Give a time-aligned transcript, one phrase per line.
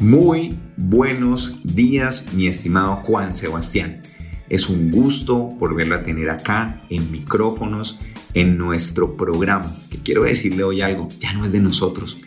[0.00, 4.02] Muy buenos días, mi estimado Juan Sebastián.
[4.50, 7.98] Es un gusto volverlo a tener acá en micrófonos
[8.34, 9.74] en nuestro programa.
[9.90, 12.18] Que quiero decirle hoy algo, ya no es de nosotros,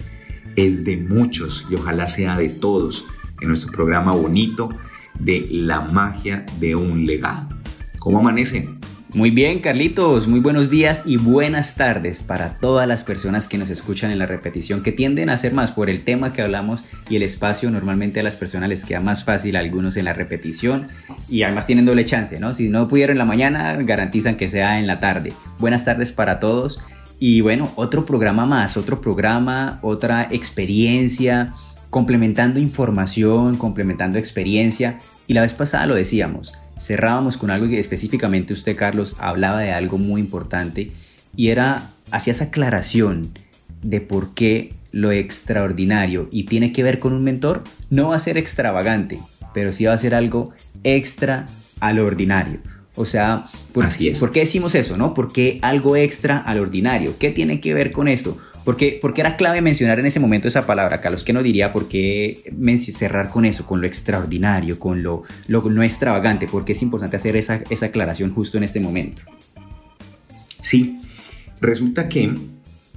[0.56, 3.06] es de muchos y ojalá sea de todos
[3.40, 4.70] en nuestro programa bonito
[5.20, 7.50] de la magia de un legado.
[8.00, 8.68] ¿Cómo amanece?
[9.12, 13.72] Muy bien, Carlitos, muy buenos días y buenas tardes para todas las personas que nos
[13.72, 17.16] escuchan en la repetición, que tienden a hacer más por el tema que hablamos y
[17.16, 17.72] el espacio.
[17.72, 20.90] Normalmente a las personas les queda más fácil, a algunos en la repetición
[21.28, 22.54] y además tienen doble chance, ¿no?
[22.54, 25.34] Si no pudieron en la mañana, garantizan que sea en la tarde.
[25.58, 26.80] Buenas tardes para todos
[27.20, 31.56] y bueno, otro programa más, otro programa, otra experiencia,
[31.90, 35.00] complementando información, complementando experiencia.
[35.26, 39.72] Y la vez pasada lo decíamos cerrábamos con algo que específicamente usted, Carlos, hablaba de
[39.72, 40.92] algo muy importante
[41.36, 43.38] y era, hacía esa aclaración
[43.82, 48.20] de por qué lo extraordinario y tiene que ver con un mentor no va a
[48.20, 49.20] ser extravagante,
[49.54, 50.52] pero sí va a ser algo
[50.84, 51.46] extra
[51.80, 52.60] al ordinario.
[52.96, 54.20] O sea, ¿por, Así es.
[54.20, 55.14] ¿por qué decimos eso, no?
[55.14, 57.16] ¿Por qué algo extra al ordinario?
[57.18, 58.38] ¿Qué tiene que ver con esto?
[58.70, 61.24] Porque, porque era clave mencionar en ese momento esa palabra, Carlos.
[61.24, 62.54] ¿Qué no diría por qué
[62.94, 66.48] cerrar con eso, con lo extraordinario, con lo, lo no extravagante?
[66.48, 69.24] Porque es importante hacer esa, esa aclaración justo en este momento.
[70.62, 71.00] Sí,
[71.60, 72.32] resulta que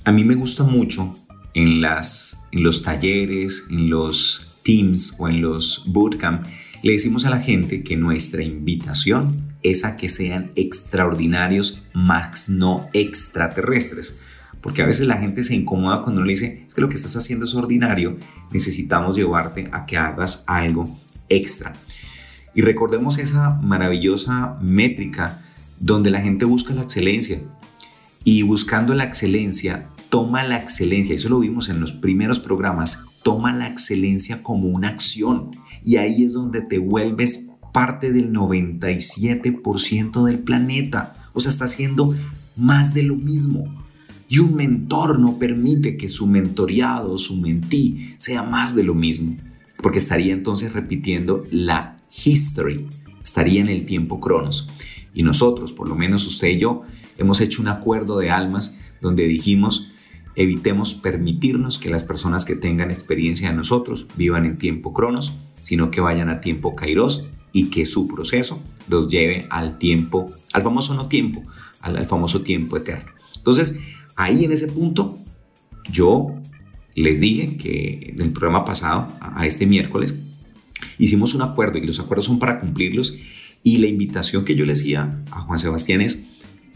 [0.04, 1.16] a mí me gusta mucho
[1.54, 6.44] en, las, en los talleres, en los teams o en los bootcamp,
[6.82, 12.90] le decimos a la gente que nuestra invitación es a que sean extraordinarios, más no
[12.92, 14.18] extraterrestres.
[14.62, 16.94] Porque a veces la gente se incomoda cuando uno le dice, es que lo que
[16.94, 18.16] estás haciendo es ordinario,
[18.52, 21.72] necesitamos llevarte a que hagas algo extra.
[22.54, 25.42] Y recordemos esa maravillosa métrica
[25.80, 27.40] donde la gente busca la excelencia.
[28.24, 33.52] Y buscando la excelencia, toma la excelencia, eso lo vimos en los primeros programas, toma
[33.52, 35.56] la excelencia como una acción.
[35.84, 41.14] Y ahí es donde te vuelves parte del 97% del planeta.
[41.32, 42.14] O sea, está haciendo
[42.56, 43.81] más de lo mismo.
[44.32, 49.36] Y un mentor no permite que su mentoreado, su mentí, sea más de lo mismo,
[49.82, 52.86] porque estaría entonces repitiendo la history,
[53.22, 54.70] estaría en el tiempo cronos.
[55.12, 56.80] Y nosotros, por lo menos usted y yo,
[57.18, 59.92] hemos hecho un acuerdo de almas donde dijimos,
[60.34, 65.90] evitemos permitirnos que las personas que tengan experiencia de nosotros vivan en tiempo cronos, sino
[65.90, 70.94] que vayan a tiempo kairos y que su proceso los lleve al tiempo, al famoso
[70.94, 71.42] no tiempo,
[71.82, 73.12] al, al famoso tiempo eterno.
[73.36, 73.78] Entonces,
[74.16, 75.18] Ahí en ese punto,
[75.90, 76.34] yo
[76.94, 80.18] les dije que en el programa pasado, a este miércoles,
[80.98, 83.16] hicimos un acuerdo y los acuerdos son para cumplirlos.
[83.62, 86.26] Y la invitación que yo le hacía a Juan Sebastián es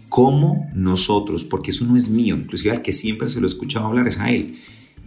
[0.09, 3.87] cómo nosotros, porque eso no es mío, inclusive al que siempre se lo he escuchado
[3.87, 4.59] hablar es a él.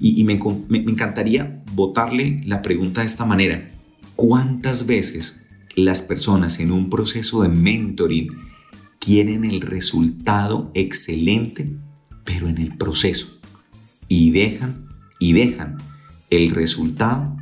[0.01, 3.71] Y, me, me encantaría botarle la pregunta de esta manera.
[4.15, 5.41] ¿Cuántas veces
[5.75, 8.29] las personas en un proceso de mentoring
[8.99, 11.69] quieren el resultado excelente
[12.29, 13.39] pero en el proceso.
[14.07, 14.87] Y dejan,
[15.19, 15.77] y dejan
[16.29, 17.35] el resultado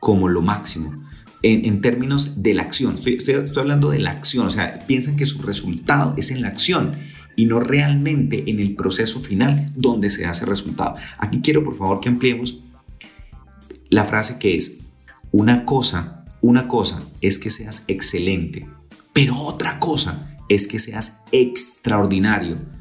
[0.00, 1.04] como lo máximo.
[1.42, 5.16] En, términos de la acción, estoy, estoy, estoy hablando de la acción, o sea, piensan
[5.16, 6.96] que su resultado es en la acción
[7.36, 10.94] y no realmente en el proceso final donde se hace resultado.
[11.18, 12.62] Aquí quiero por favor que ampliemos
[13.90, 14.78] la frase que es,
[15.32, 18.66] una cosa, una cosa es que seas excelente,
[19.12, 22.73] pero otra cosa es que seas extraordinario.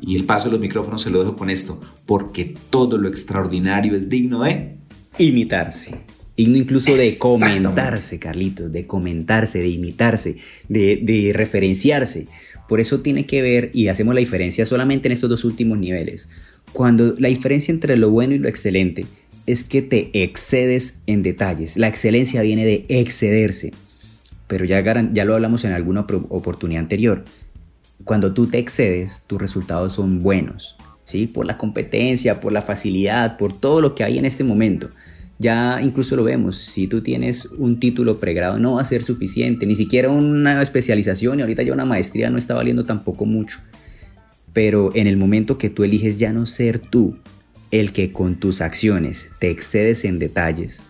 [0.00, 3.94] Y el paso de los micrófonos se lo dejo con esto, porque todo lo extraordinario
[3.94, 4.76] es digno de
[5.18, 6.00] imitarse.
[6.36, 10.36] Digno incluso de comentarse, Carlitos, de comentarse, de imitarse,
[10.68, 12.26] de, de referenciarse.
[12.68, 16.28] Por eso tiene que ver, y hacemos la diferencia solamente en estos dos últimos niveles,
[16.72, 19.04] cuando la diferencia entre lo bueno y lo excelente
[19.46, 21.76] es que te excedes en detalles.
[21.76, 23.72] La excelencia viene de excederse,
[24.46, 24.82] pero ya,
[25.12, 27.24] ya lo hablamos en alguna oportunidad anterior
[28.04, 31.26] cuando tú te excedes, tus resultados son buenos, ¿sí?
[31.26, 34.90] Por la competencia, por la facilidad, por todo lo que hay en este momento.
[35.38, 39.66] Ya incluso lo vemos, si tú tienes un título pregrado no va a ser suficiente,
[39.66, 43.58] ni siquiera una especialización y ahorita ya una maestría no está valiendo tampoco mucho.
[44.52, 47.16] Pero en el momento que tú eliges ya no ser tú
[47.72, 50.82] el que con tus acciones te excedes en detalles,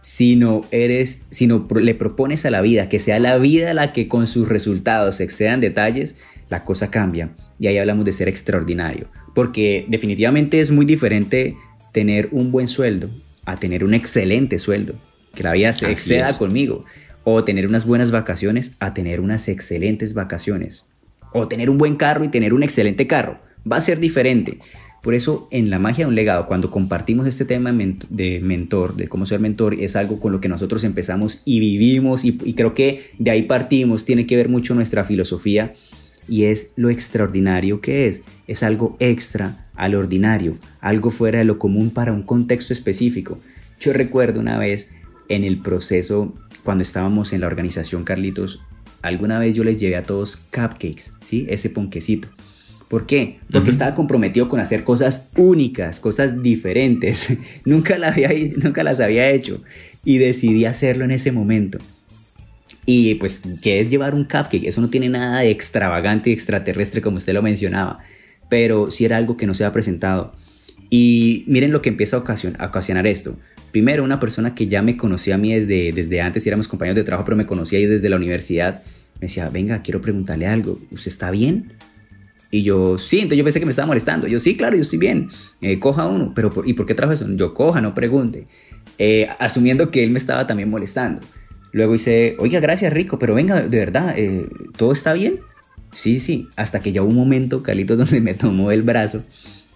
[0.00, 4.26] sino eres, sino le propones a la vida que sea la vida la que con
[4.26, 6.16] sus resultados excedan detalles,
[6.50, 7.30] la cosa cambia.
[7.58, 9.08] Y ahí hablamos de ser extraordinario.
[9.34, 11.56] Porque definitivamente es muy diferente
[11.92, 13.08] tener un buen sueldo
[13.44, 14.94] a tener un excelente sueldo.
[15.34, 16.84] Que la vida se exceda conmigo.
[17.24, 20.84] O tener unas buenas vacaciones a tener unas excelentes vacaciones.
[21.32, 23.38] O tener un buen carro y tener un excelente carro.
[23.70, 24.58] Va a ser diferente.
[25.02, 29.06] Por eso, en la magia de un legado, cuando compartimos este tema de mentor, de
[29.06, 32.74] cómo ser mentor, es algo con lo que nosotros empezamos y vivimos y, y creo
[32.74, 35.74] que de ahí partimos, tiene que ver mucho nuestra filosofía
[36.28, 38.22] y es lo extraordinario que es.
[38.46, 43.38] Es algo extra al ordinario, algo fuera de lo común para un contexto específico.
[43.80, 44.90] Yo recuerdo una vez
[45.28, 46.34] en el proceso,
[46.64, 48.62] cuando estábamos en la organización Carlitos,
[49.02, 51.46] alguna vez yo les llevé a todos cupcakes, ¿sí?
[51.48, 52.28] Ese ponquecito.
[52.88, 53.38] ¿Por qué?
[53.52, 57.36] Porque estaba comprometido con hacer cosas únicas, cosas diferentes.
[57.66, 59.62] nunca, había, nunca las había hecho
[60.04, 61.78] y decidí hacerlo en ese momento.
[62.90, 64.64] Y pues, ¿qué es llevar un cupcake?
[64.64, 67.98] Eso no tiene nada de extravagante y extraterrestre como usted lo mencionaba,
[68.48, 70.32] pero sí era algo que no se ha presentado.
[70.88, 73.36] Y miren lo que empieza a, ocasionar esto.
[73.72, 77.04] Primero, una persona que ya me conocía a mí desde, desde antes, éramos compañeros de
[77.04, 78.80] trabajo, pero me conocía ahí desde la universidad,
[79.20, 81.74] me decía, venga, quiero preguntarle algo, ¿usted está bien?
[82.50, 84.28] Y yo, sí, entonces yo pensé que me estaba molestando.
[84.28, 85.28] Yo, sí, claro, yo estoy bien.
[85.60, 86.32] Eh, coja uno.
[86.34, 87.26] Pero, ¿y por qué trajo eso?
[87.36, 88.46] Yo, coja, no pregunte.
[88.96, 91.20] Eh, asumiendo que él me estaba también molestando.
[91.72, 95.40] Luego hice, oiga, gracias Rico, pero venga, de verdad, eh, ¿todo está bien?
[95.92, 99.22] Sí, sí, hasta que ya hubo un momento, Carlitos, donde me tomó el brazo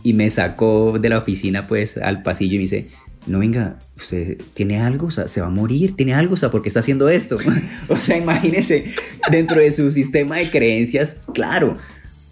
[0.02, 2.88] y me sacó de la oficina pues al pasillo y me dice,
[3.26, 6.50] no venga, usted tiene algo, o sea, se va a morir, tiene algo, o sea,
[6.50, 7.38] ¿por qué está haciendo esto?
[7.88, 8.84] o sea, imagínese,
[9.30, 11.76] dentro de su sistema de creencias, claro,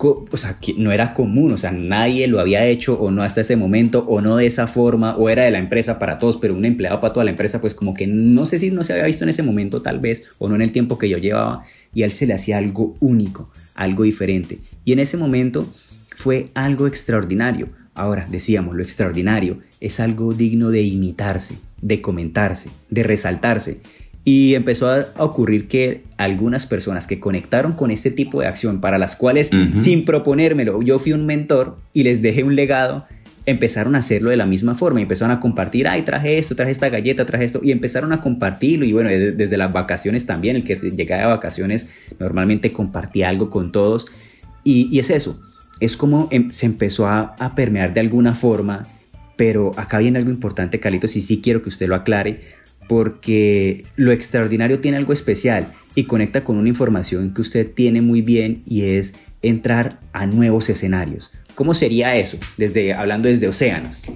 [0.02, 3.43] o sea, que no era común, o sea, nadie lo había hecho o no hasta
[3.43, 6.55] ese momento o no de esa forma o era de la empresa para todos, pero
[6.55, 9.05] un empleado para toda la empresa, pues como que no sé si no se había
[9.05, 11.64] visto en ese momento tal vez o no en el tiempo que yo llevaba
[11.94, 14.58] y a él se le hacía algo único, algo diferente.
[14.85, 15.73] Y en ese momento
[16.17, 17.69] fue algo extraordinario.
[17.94, 23.81] Ahora, decíamos, lo extraordinario es algo digno de imitarse, de comentarse, de resaltarse.
[24.32, 28.96] Y empezó a ocurrir que algunas personas que conectaron con este tipo de acción, para
[28.96, 33.06] las cuales sin proponérmelo, yo fui un mentor y les dejé un legado,
[33.44, 35.00] empezaron a hacerlo de la misma forma.
[35.00, 38.20] Y empezaron a compartir, ay, traje esto, traje esta galleta, traje esto, y empezaron a
[38.20, 38.84] compartirlo.
[38.84, 41.88] Y bueno, desde, las vacaciones también, el que llegaba de vacaciones
[42.20, 44.06] normalmente compartía algo con todos.
[44.62, 45.40] Y, es eso,
[45.80, 48.86] es como em, se empezó a, a permear de alguna forma,
[49.34, 52.59] pero acá viene algo importante, Carlitos, y sí quiero que usted lo aclare
[52.90, 58.20] porque lo extraordinario tiene algo especial y conecta con una información que usted tiene muy
[58.20, 61.31] bien y es entrar a nuevos escenarios.
[61.54, 62.37] ¿Cómo sería eso?
[62.56, 64.06] Desde hablando desde océanos.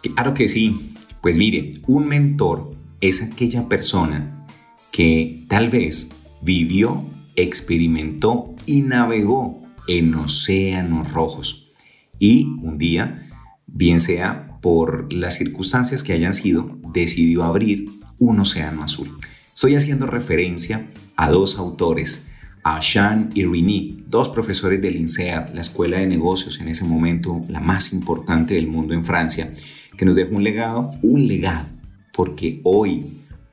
[0.00, 0.92] Claro que sí.
[1.20, 2.70] Pues mire, un mentor
[3.00, 4.46] es aquella persona
[4.92, 7.04] que tal vez vivió,
[7.34, 11.72] experimentó y navegó en océanos rojos.
[12.20, 13.28] Y un día,
[13.66, 19.16] bien sea por las circunstancias que hayan sido, decidió abrir un océano azul.
[19.54, 22.26] Estoy haciendo referencia a dos autores,
[22.64, 27.42] a Jean y Rini, dos profesores del INSEAD, la escuela de negocios en ese momento,
[27.48, 29.54] la más importante del mundo en Francia,
[29.96, 31.68] que nos dejó un legado, un legado,
[32.12, 33.06] porque hoy,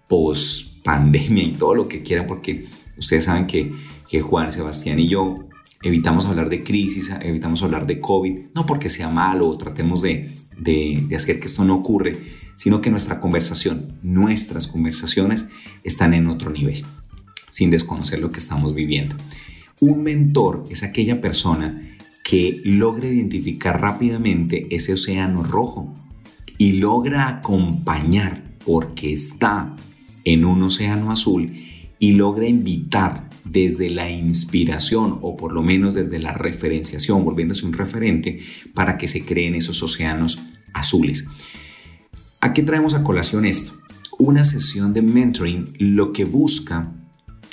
[0.09, 2.65] post pandemia y todo lo que quieran, porque
[2.97, 3.71] ustedes saben que,
[4.09, 5.47] que Juan, Sebastián y yo
[5.83, 10.33] evitamos hablar de crisis, evitamos hablar de COVID, no porque sea malo o tratemos de,
[10.57, 12.17] de, hacer que esto no ocurre,
[12.55, 15.47] sino que nuestra conversación, nuestras conversaciones
[15.83, 16.83] están en otro nivel,
[17.49, 19.15] sin desconocer lo que estamos viviendo.
[19.79, 21.81] Un mentor es aquella persona
[22.23, 25.93] que logra identificar rápidamente ese océano rojo
[26.57, 29.75] y logra acompañar porque está
[30.23, 31.51] en un océano azul
[31.99, 37.73] y logra invitar desde la inspiración o por lo menos desde la referenciación, volviéndose un
[37.73, 38.39] referente
[38.73, 40.41] para que se creen esos océanos
[40.73, 41.27] azules.
[42.39, 43.73] ¿A qué traemos a colación esto?
[44.19, 46.93] Una sesión de mentoring lo que busca,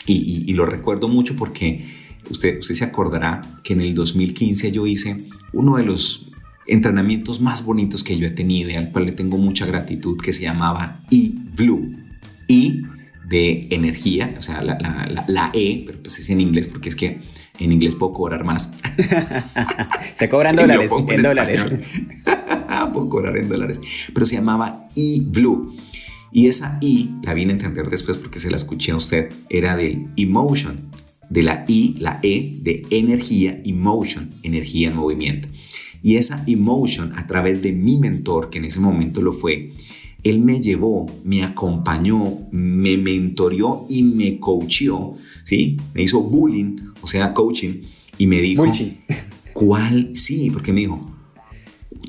[0.07, 1.87] y, lo recuerdo mucho porque
[2.31, 6.31] usted, usted se acordará que en el 2015 yo hice uno de los
[6.67, 10.33] entrenamientos más bonitos que yo he tenido y al cual le tengo mucha gratitud que
[10.33, 11.97] se llamaba E-Blue.
[12.49, 12.83] E
[13.31, 17.21] de energía, o sea, la, E, pero pues es en inglés porque es que
[17.61, 18.75] en inglés puedo cobrar más.
[20.17, 21.65] se cobran dólares, en, dólares.
[22.93, 23.81] puedo cobrar en dólares,
[24.13, 25.77] pero se llamaba E-Blue.
[26.33, 29.77] Y esa E, la vine a entender después porque se la escuché a usted, era
[29.77, 30.91] del emotion,
[31.29, 35.47] de la I, la E de energía, emotion, energía en movimiento.
[36.03, 39.71] Y esa emotion, a través de mi mentor, que en ese momento lo fue,
[40.23, 45.79] Él me llevó, me acompañó, me mentoreó y me coacheó, ¿sí?
[45.95, 47.83] Me hizo bullying, o sea, coaching,
[48.19, 48.65] y me dijo,
[49.55, 50.11] ¿cuál?
[50.15, 51.11] Sí, porque me dijo,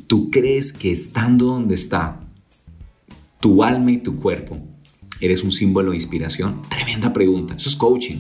[0.08, 2.20] ¿tú crees que estando donde está
[3.40, 4.58] tu alma y tu cuerpo,
[5.22, 6.62] eres un símbolo de inspiración?
[6.70, 8.18] Tremenda pregunta, eso es coaching.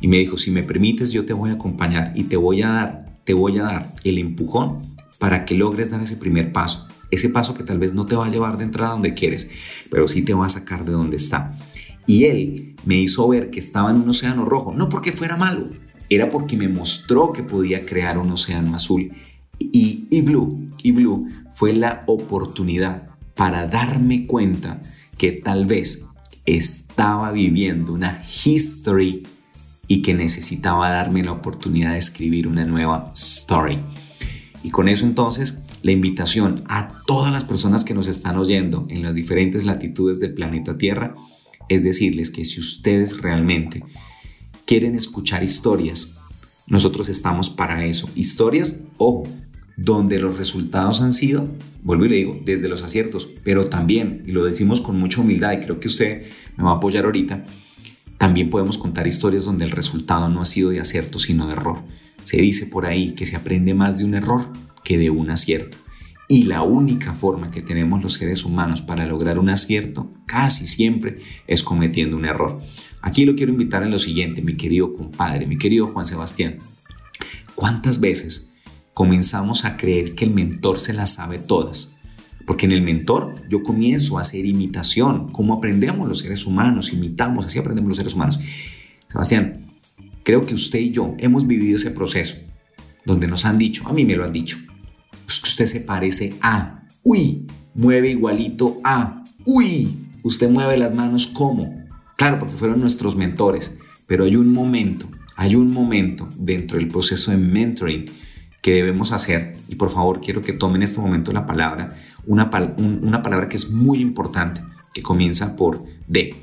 [0.00, 2.68] Y me dijo, si me permites, yo te voy a acompañar y te voy a
[2.68, 6.88] dar, te voy a dar el empujón para que logres dar ese primer paso.
[7.10, 9.50] Ese paso que tal vez no te va a llevar de entrada donde quieres,
[9.90, 11.58] pero sí te va a sacar de donde está.
[12.06, 15.70] Y él me hizo ver que estaba en un océano rojo, no porque fuera malo,
[16.08, 19.10] era porque me mostró que podía crear un océano azul.
[19.58, 24.80] Y, y Blue, y Blue fue la oportunidad para darme cuenta
[25.18, 26.06] que tal vez
[26.44, 29.26] estaba viviendo una history
[29.88, 33.80] y que necesitaba darme la oportunidad de escribir una nueva story.
[34.62, 39.04] Y con eso entonces la invitación a todas las personas que nos están oyendo en
[39.04, 41.14] las diferentes latitudes del planeta Tierra
[41.68, 43.84] es decirles que si ustedes realmente
[44.64, 46.16] quieren escuchar historias,
[46.66, 48.10] nosotros estamos para eso.
[48.16, 49.28] Historias, ojo,
[49.76, 51.48] donde los resultados han sido,
[51.84, 55.52] vuelvo y le digo, desde los aciertos, pero también, y lo decimos con mucha humildad,
[55.52, 56.26] y creo que usted
[56.56, 57.46] me va a apoyar ahorita,
[58.18, 61.84] también podemos contar historias donde el resultado no ha sido de acierto, sino de error.
[62.24, 65.78] Se dice por ahí que se aprende más de un error que de un acierto.
[66.28, 71.18] Y la única forma que tenemos los seres humanos para lograr un acierto casi siempre
[71.48, 72.60] es cometiendo un error.
[73.02, 76.58] Aquí lo quiero invitar en lo siguiente, mi querido compadre, mi querido Juan Sebastián.
[77.56, 78.52] ¿Cuántas veces
[78.94, 81.96] comenzamos a creer que el mentor se las sabe todas?
[82.46, 87.44] Porque en el mentor yo comienzo a hacer imitación, como aprendemos los seres humanos, imitamos,
[87.44, 88.38] así aprendemos los seres humanos.
[89.08, 89.66] Sebastián,
[90.22, 92.36] creo que usted y yo hemos vivido ese proceso
[93.04, 94.58] donde nos han dicho, a mí me lo han dicho,
[95.26, 101.84] usted se parece a, uy, mueve igualito a, uy, usted mueve las manos como.
[102.16, 107.30] Claro, porque fueron nuestros mentores, pero hay un momento, hay un momento dentro del proceso
[107.30, 108.06] de mentoring
[108.62, 112.50] que debemos hacer, y por favor quiero que tomen en este momento la palabra, una,
[112.78, 116.34] una palabra que es muy importante, que comienza por D.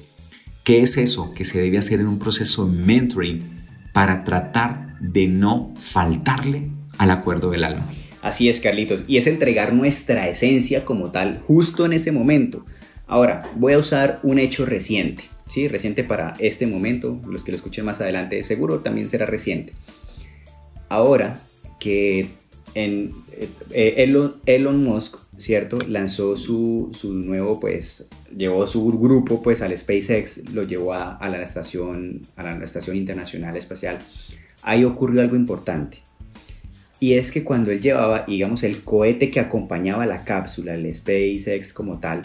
[0.64, 5.28] ¿Qué es eso que se debe hacer en un proceso de mentoring para tratar de
[5.28, 7.86] no faltarle al acuerdo del alma?
[8.24, 12.66] Así es, Carlitos, y es entregar nuestra esencia como tal justo en ese momento.
[13.06, 15.68] Ahora, voy a usar un hecho reciente, ¿sí?
[15.68, 19.74] Reciente para este momento, los que lo escuchen más adelante seguro también será reciente.
[20.88, 21.42] Ahora,
[21.82, 22.30] que
[22.76, 23.12] en,
[23.72, 25.78] eh, Elon, Elon, Musk, ¿cierto?
[25.90, 31.28] Lanzó su, su, nuevo, pues, llevó su grupo, pues, al SpaceX, lo llevó a, a,
[31.28, 33.98] la estación, a la estación internacional espacial.
[34.62, 36.04] Ahí ocurrió algo importante.
[37.04, 41.74] Y es que cuando él llevaba, digamos, el cohete que acompañaba la cápsula, el SpaceX
[41.74, 42.22] como tal,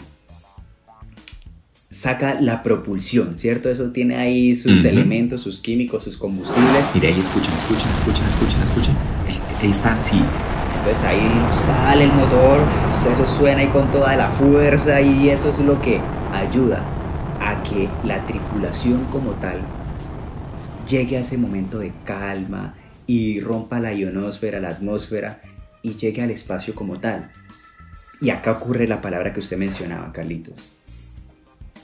[1.89, 3.69] saca la propulsión, ¿cierto?
[3.69, 6.85] Eso tiene ahí sus elementos, sus químicos, sus combustibles.
[6.93, 8.95] Mira, ahí escuchan, escuchan, escuchan, escuchan, escuchan.
[9.61, 10.21] Ahí están, sí.
[10.77, 11.29] Entonces ahí
[11.61, 12.61] sale el motor,
[13.11, 15.99] eso suena ahí con toda la fuerza y eso es lo que
[16.31, 16.85] ayuda
[17.41, 19.59] a que la tripulación como tal
[20.87, 22.75] llegue a ese momento de calma
[23.09, 25.41] y rompa la ionosfera, la atmósfera
[25.81, 27.31] y llegue al espacio como tal.
[28.21, 30.73] Y acá ocurre la palabra que usted mencionaba, Carlitos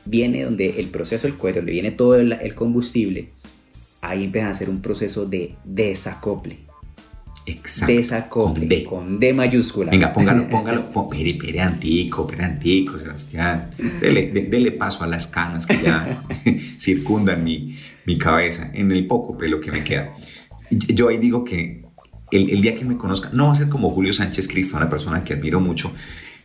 [0.05, 3.29] viene donde el proceso del cohete, donde viene todo el, combustible,
[4.01, 6.59] ahí empieza a hacer un proceso de desacople.
[7.47, 7.93] Exacto.
[7.93, 8.83] Desacople.
[8.85, 9.91] Con D, mayúscula.
[9.91, 11.09] Venga, póngalo, póngalo.
[11.09, 13.71] pere, pere, antico, pere, antico, Sebastián.
[13.99, 16.23] Dele, paso a las canas que ya
[16.79, 20.15] circundan mi, mi, cabeza en el poco pelo que me queda.
[20.69, 21.83] Yo ahí digo que
[22.31, 24.89] el, el, día que me conozca, no va a ser como Julio Sánchez Cristo, una
[24.89, 25.91] persona que admiro mucho,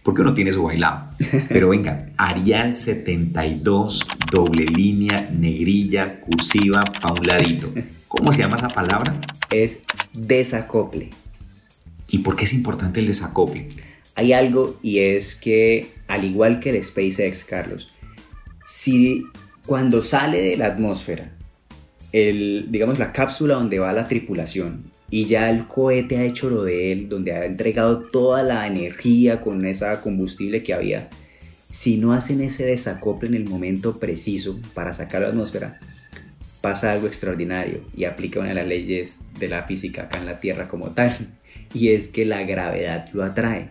[0.02, 1.10] porque uno tiene su bailado.
[1.48, 7.72] Pero venga, Arial 72, doble línea, negrilla, cursiva, pa' un ladito.
[8.08, 9.20] ¿Cómo se llama esa palabra?
[9.50, 9.80] Es
[10.12, 11.10] desacople.
[12.08, 13.68] ¿Y por qué es importante el desacople?
[14.16, 17.90] Hay algo y es que, al igual que el SpaceX, Carlos,
[18.66, 19.24] si
[19.64, 21.32] cuando sale de la atmósfera,
[22.12, 26.62] el, digamos la cápsula donde va la tripulación y ya el cohete ha hecho lo
[26.62, 31.08] de él, donde ha entregado toda la energía con esa combustible que había,
[31.68, 35.80] si no hacen ese desacople en el momento preciso para sacar la atmósfera,
[36.60, 40.38] pasa algo extraordinario y aplica una de las leyes de la física acá en la
[40.40, 41.16] Tierra como tal,
[41.74, 43.70] y es que la gravedad lo atrae,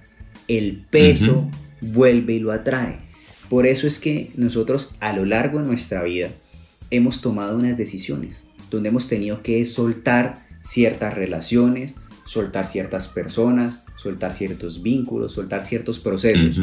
[0.49, 2.99] el peso vuelve y lo atrae.
[3.49, 6.29] Por eso es que nosotros a lo largo de nuestra vida
[6.91, 14.33] hemos tomado unas decisiones donde hemos tenido que soltar ciertas relaciones, soltar ciertas personas, soltar
[14.33, 16.59] ciertos vínculos, soltar ciertos procesos.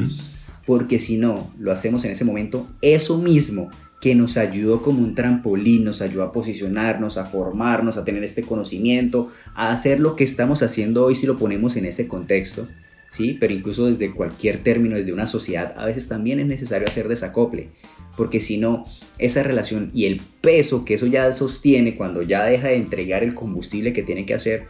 [0.66, 5.14] porque si no lo hacemos en ese momento, eso mismo que nos ayudó como un
[5.14, 10.24] trampolín, nos ayudó a posicionarnos, a formarnos, a tener este conocimiento, a hacer lo que
[10.24, 12.68] estamos haciendo hoy si lo ponemos en ese contexto,
[13.10, 13.36] ¿sí?
[13.38, 17.70] Pero incluso desde cualquier término, desde una sociedad, a veces también es necesario hacer desacople,
[18.16, 18.86] porque si no,
[19.18, 23.34] esa relación y el peso que eso ya sostiene cuando ya deja de entregar el
[23.34, 24.66] combustible que tiene que hacer,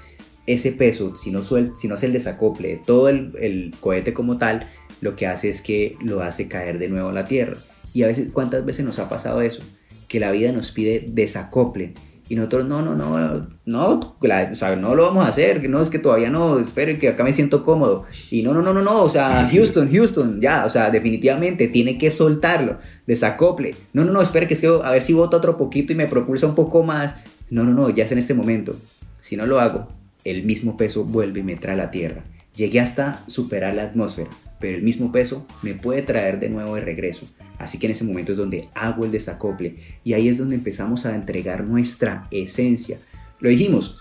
[0.47, 4.39] ese peso, si no, si no hace el desacople de todo el, el cohete como
[4.39, 4.69] tal,
[5.01, 7.57] lo que hace es que lo hace caer de nuevo a la Tierra.
[7.93, 9.63] Y a veces, ¿cuántas veces nos ha pasado eso?
[10.09, 11.95] Que la vida nos pide desacople.
[12.29, 15.91] Y nosotros, no, no, no, no, o sea, no lo vamos a hacer, no es
[15.91, 18.05] que todavía no, esperen que acá me siento cómodo.
[18.33, 21.99] Y no, no, no, no, no, o sea, Houston, Houston, ya, o sea, definitivamente tiene
[21.99, 23.77] que soltarlo, desacople.
[23.93, 26.09] No, no, no, espere que es que a ver si voto otro poquito y me
[26.09, 27.15] propulsa un poco más.
[27.49, 28.75] No, no, no, ya es en este momento.
[29.21, 29.87] Si no lo hago,
[30.25, 32.25] el mismo peso vuelve y me trae a la Tierra.
[32.57, 36.81] Llegué hasta superar la atmósfera, pero el mismo peso me puede traer de nuevo de
[36.81, 37.27] regreso.
[37.59, 41.05] Así que en ese momento es donde hago el desacople y ahí es donde empezamos
[41.05, 42.99] a entregar nuestra esencia.
[43.41, 43.99] Lo dijimos,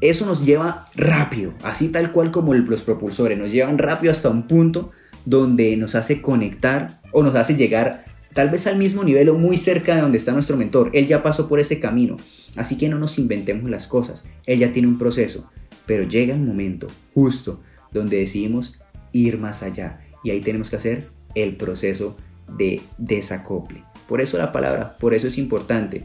[0.00, 4.46] eso nos lleva rápido, así tal cual como los propulsores, nos llevan rápido hasta un
[4.46, 4.90] punto
[5.26, 9.58] donde nos hace conectar o nos hace llegar tal vez al mismo nivel o muy
[9.58, 10.90] cerca de donde está nuestro mentor.
[10.94, 12.16] Él ya pasó por ese camino,
[12.56, 15.50] así que no nos inventemos las cosas, él ya tiene un proceso,
[15.84, 17.60] pero llega el momento justo
[17.92, 18.80] donde decidimos
[19.12, 20.00] ir más allá.
[20.24, 22.16] Y ahí tenemos que hacer el proceso
[22.56, 23.82] de desacople.
[24.08, 26.04] Por eso la palabra, por eso es importante.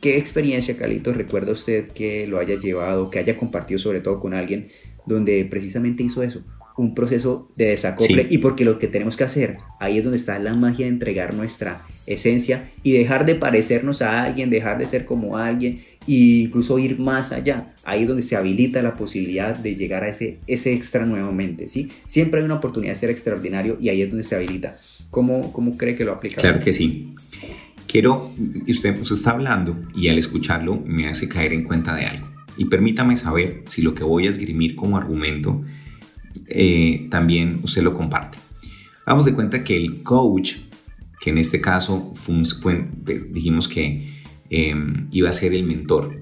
[0.00, 4.34] ¿Qué experiencia, Calito, recuerda usted que lo haya llevado, que haya compartido sobre todo con
[4.34, 4.68] alguien
[5.06, 6.42] donde precisamente hizo eso?
[6.76, 10.38] Un proceso de desacople y porque lo que tenemos que hacer, ahí es donde está
[10.38, 15.04] la magia de entregar nuestra esencia y dejar de parecernos a alguien, dejar de ser
[15.04, 17.74] como alguien e incluso ir más allá.
[17.84, 21.88] Ahí es donde se habilita la posibilidad de llegar a ese, ese extra nuevamente, ¿sí?
[22.06, 24.78] Siempre hay una oportunidad de ser extraordinario y ahí es donde se habilita.
[25.10, 26.40] ¿Cómo, cómo cree que lo aplica?
[26.40, 27.14] Claro que sí.
[27.86, 28.32] Quiero,
[28.66, 32.26] usted, usted está hablando y al escucharlo me hace caer en cuenta de algo.
[32.56, 35.62] Y permítame saber si lo que voy a esgrimir como argumento
[36.46, 38.38] eh, también usted lo comparte.
[39.06, 40.56] Vamos de cuenta que el coach,
[41.20, 42.88] que en este caso fue,
[43.30, 46.20] dijimos que em, iba a ser el mentor,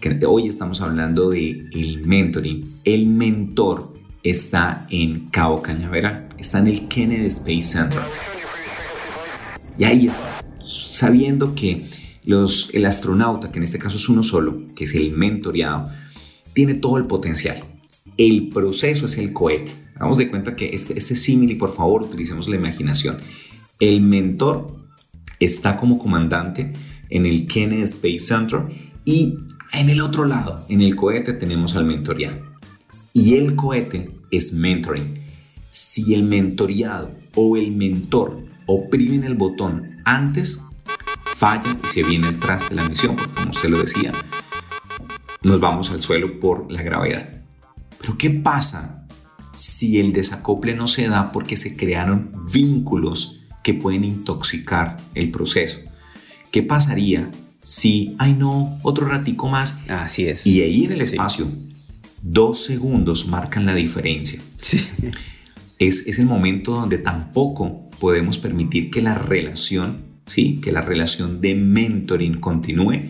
[0.00, 2.64] que hoy estamos hablando de el mentoring.
[2.84, 8.00] El mentor está en Cabo Cañaveral, está en el Kennedy Space Center.
[9.78, 11.86] Y ahí está, sabiendo que
[12.24, 15.90] los, el astronauta, que en este caso es uno solo, que es el mentoreado,
[16.52, 17.69] tiene todo el potencial
[18.20, 19.72] el proceso es el cohete.
[19.98, 23.18] Vamos de cuenta que este, este símil, y por favor, utilicemos la imaginación.
[23.78, 24.76] El mentor
[25.38, 26.70] está como comandante
[27.08, 28.66] en el Kennedy Space Center
[29.06, 29.38] y
[29.72, 32.36] en el otro lado, en el cohete, tenemos al mentoreado.
[33.14, 35.18] Y el cohete es mentoring.
[35.70, 40.60] Si el mentoreado o el mentor oprimen el botón antes,
[41.36, 44.12] falla y se viene el traste de la misión, porque como usted lo decía,
[45.42, 47.39] nos vamos al suelo por la gravedad.
[48.00, 49.06] Pero ¿qué pasa
[49.52, 55.80] si el desacople no se da porque se crearon vínculos que pueden intoxicar el proceso?
[56.50, 57.30] ¿Qué pasaría
[57.62, 59.80] si, ay no, otro ratico más?
[59.88, 60.46] Así es.
[60.46, 61.50] Y ahí en el espacio,
[62.22, 64.40] dos segundos marcan la diferencia.
[64.60, 64.80] Sí.
[65.78, 70.58] Es, es el momento donde tampoco podemos permitir que la relación, ¿sí?
[70.62, 73.02] que la relación de mentoring continúe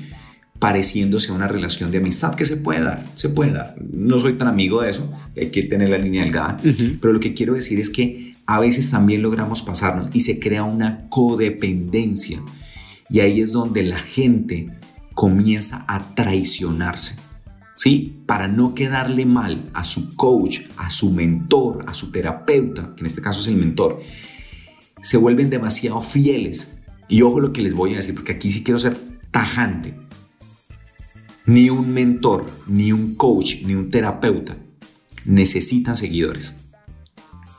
[0.61, 3.75] pareciéndose a una relación de amistad que se puede dar, se puede dar.
[3.81, 6.59] No soy tan amigo de eso, hay que tener la línea delgada,
[7.01, 10.63] pero lo que quiero decir es que a veces también logramos pasarnos y se crea
[10.65, 12.43] una codependencia
[13.09, 14.71] y ahí es donde la gente
[15.15, 17.17] comienza a traicionarse.
[17.75, 18.23] ¿Sí?
[18.27, 23.07] Para no quedarle mal a su coach, a su mentor, a su terapeuta, que en
[23.07, 24.03] este caso es el mentor,
[25.01, 26.77] se vuelven demasiado fieles.
[27.09, 28.99] Y ojo lo que les voy a decir, porque aquí sí quiero ser
[29.31, 29.95] tajante
[31.47, 34.57] ni un mentor, ni un coach, ni un terapeuta
[35.25, 36.61] necesitan seguidores.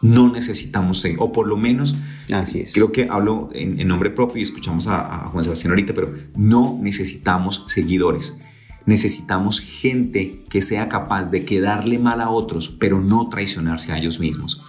[0.02, 1.96] No necesitamos seguidores, o por lo menos,
[2.32, 2.74] Así es.
[2.74, 7.65] creo que hablo en, nombre propio y escuchamos a, Juan Sebastián ahorita, pero no necesitamos
[7.67, 8.39] seguidores.
[8.88, 14.20] Necesitamos gente que sea capaz de quedarle mal a otros, pero no traicionarse a ellos
[14.20, 14.63] mismos.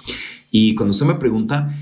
[0.51, 1.75] Y cuando usted me pregunta,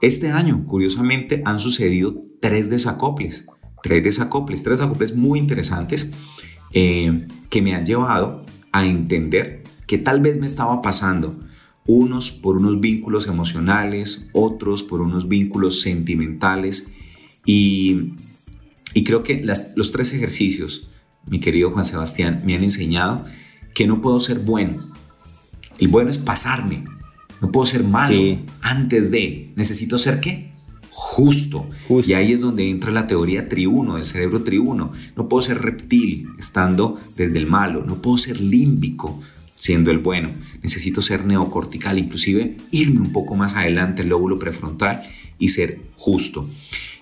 [0.00, 3.46] este año, curiosamente, han sucedido tres desacoples.
[3.82, 6.12] Tres desacoples, tres desacoples muy interesantes
[6.72, 11.38] eh, que me han llevado a entender que tal vez me estaba pasando
[11.86, 16.92] unos por unos vínculos emocionales, otros por unos vínculos sentimentales
[17.44, 18.12] y,
[18.94, 20.88] y creo que los tres ejercicios,
[21.26, 23.24] mi querido Juan Sebastián, me han enseñado
[23.74, 24.92] que no puedo ser bueno.
[25.78, 26.84] El bueno es pasarme,
[27.40, 29.52] No puedo ser malo antes de.
[29.56, 30.51] Necesito ser qué?
[30.94, 31.70] Justo.
[32.06, 34.92] Y ahí es donde entra la teoría triuno, del cerebro triuno.
[35.16, 37.82] No puedo ser reptil estando desde el malo.
[37.82, 39.18] No puedo ser límbico
[39.54, 40.28] siendo el bueno.
[40.62, 45.02] Necesito ser neocortical, inclusive irme un poco más adelante el lóbulo prefrontal
[45.38, 46.46] y ser justo.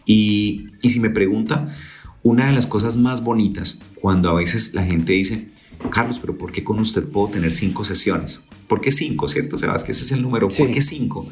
[0.06, 1.74] Y, y si me pregunta,
[2.22, 5.48] una de las cosas más bonitas cuando a veces la gente dice,
[5.90, 8.44] Carlos, pero ¿por qué con usted puedo tener cinco sesiones?
[8.68, 9.82] ¿Por qué cinco, cierto, Sebas?
[9.82, 10.48] Que ese es el número.
[10.48, 11.28] ¿Por qué cinco?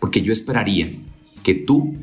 [0.00, 0.92] Porque yo esperaría
[1.44, 1.96] que tú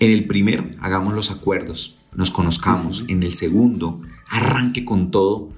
[0.00, 3.04] en el primero hagamos los acuerdos, nos conozcamos.
[3.08, 5.48] En el segundo, arranque con todo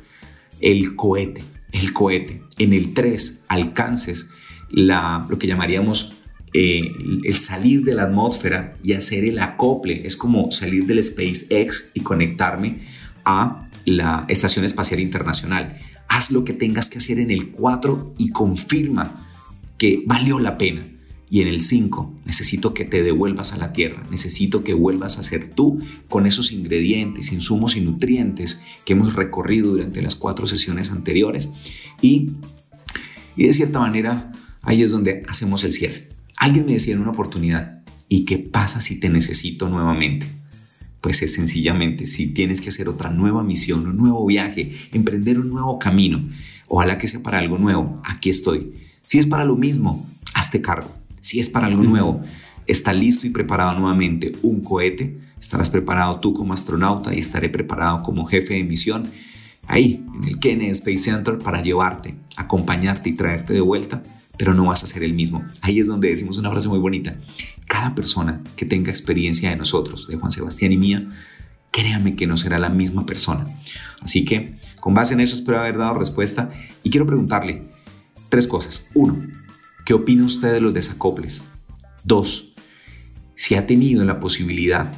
[0.61, 2.43] el cohete, el cohete.
[2.59, 4.29] En el tres, alcances
[4.71, 6.15] la, lo que llamaríamos
[6.53, 6.93] eh,
[7.25, 10.07] el salir de la atmósfera y hacer el acople.
[10.07, 12.81] Es como salir del SpaceX y conectarme
[13.25, 15.77] a la Estación Espacial Internacional.
[16.09, 19.27] Haz lo que tengas que hacer en el 4 y confirma
[19.79, 20.83] que valió la pena.
[21.31, 25.23] Y en el 5, necesito que te devuelvas a la tierra, necesito que vuelvas a
[25.23, 30.91] ser tú con esos ingredientes, insumos y nutrientes que hemos recorrido durante las cuatro sesiones
[30.91, 31.51] anteriores.
[32.01, 32.31] Y,
[33.37, 34.33] y de cierta manera,
[34.63, 36.09] ahí es donde hacemos el cierre.
[36.39, 40.27] Alguien me decía en una oportunidad, ¿y qué pasa si te necesito nuevamente?
[41.01, 45.51] Pues es sencillamente si tienes que hacer otra nueva misión, un nuevo viaje, emprender un
[45.51, 46.23] nuevo camino,
[46.69, 48.73] ojalá que sea para algo nuevo, aquí estoy.
[49.03, 51.04] Si es para lo mismo, hazte cargo.
[51.25, 52.21] Si es para algo nuevo,
[52.67, 58.03] está listo y preparado nuevamente un cohete, estarás preparado tú como astronauta y estaré preparado
[58.03, 59.11] como jefe de misión
[59.67, 64.03] ahí en el Kennedy Space Center para llevarte, acompañarte y traerte de vuelta,
[64.37, 65.43] pero no vas a ser el mismo.
[65.63, 67.17] Ahí es donde decimos una frase muy bonita
[67.65, 71.09] cada persona que tenga experiencia de nosotros, de Juan Sebastián y mía,
[71.71, 73.47] créame que no será la misma persona.
[74.03, 76.51] Así que, con base en eso, espero haber dado respuesta
[76.83, 77.63] y quiero preguntarle
[78.29, 78.91] tres cosas.
[78.93, 79.27] Uno,
[79.85, 81.45] ¿qué opina usted de los desacoples?
[82.05, 82.55] Dos,
[83.35, 84.93] si ha tenido la posibilidad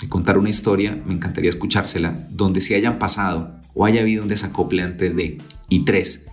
[0.00, 4.28] de contar una historia, me encantaría escuchársela, donde se hayan pasado o haya habido un
[4.28, 5.38] desacople antes de.
[5.68, 6.28] Y tres,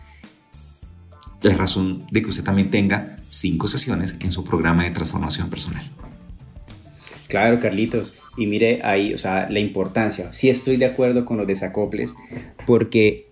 [1.41, 5.89] la razón de que usted también tenga cinco sesiones en su programa de transformación personal.
[7.27, 8.15] Claro, Carlitos.
[8.37, 10.33] Y mire ahí, o sea, la importancia.
[10.33, 12.15] Sí estoy de acuerdo con los desacoples,
[12.65, 13.28] porque,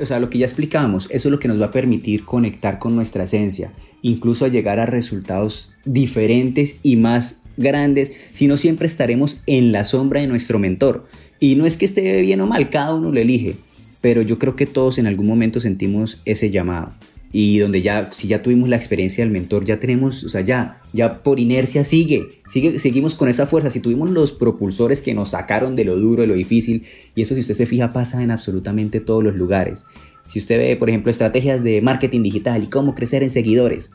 [0.00, 2.78] o sea, lo que ya explicamos, eso es lo que nos va a permitir conectar
[2.78, 9.42] con nuestra esencia, incluso llegar a resultados diferentes y más grandes, si no siempre estaremos
[9.46, 11.06] en la sombra de nuestro mentor.
[11.38, 13.56] Y no es que esté bien o mal, cada uno lo elige,
[14.00, 16.92] pero yo creo que todos en algún momento sentimos ese llamado
[17.32, 20.80] y donde ya, si ya tuvimos la experiencia del mentor, ya tenemos, o sea, ya,
[20.92, 23.70] ya por inercia sigue, sigue, seguimos con esa fuerza.
[23.70, 27.34] Si tuvimos los propulsores que nos sacaron de lo duro, de lo difícil, y eso
[27.34, 29.84] si usted se fija pasa en absolutamente todos los lugares.
[30.26, 33.90] Si usted ve, por ejemplo, estrategias de marketing digital y cómo crecer en seguidores,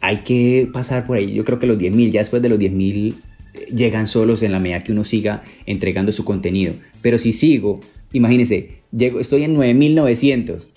[0.00, 1.32] hay que pasar por ahí.
[1.32, 3.14] Yo creo que los 10.000, ya después de los 10.000
[3.54, 6.74] eh, llegan solos en la medida que uno siga entregando su contenido.
[7.02, 7.80] Pero si sigo,
[8.12, 10.70] imagínense, llego, estoy en 9.900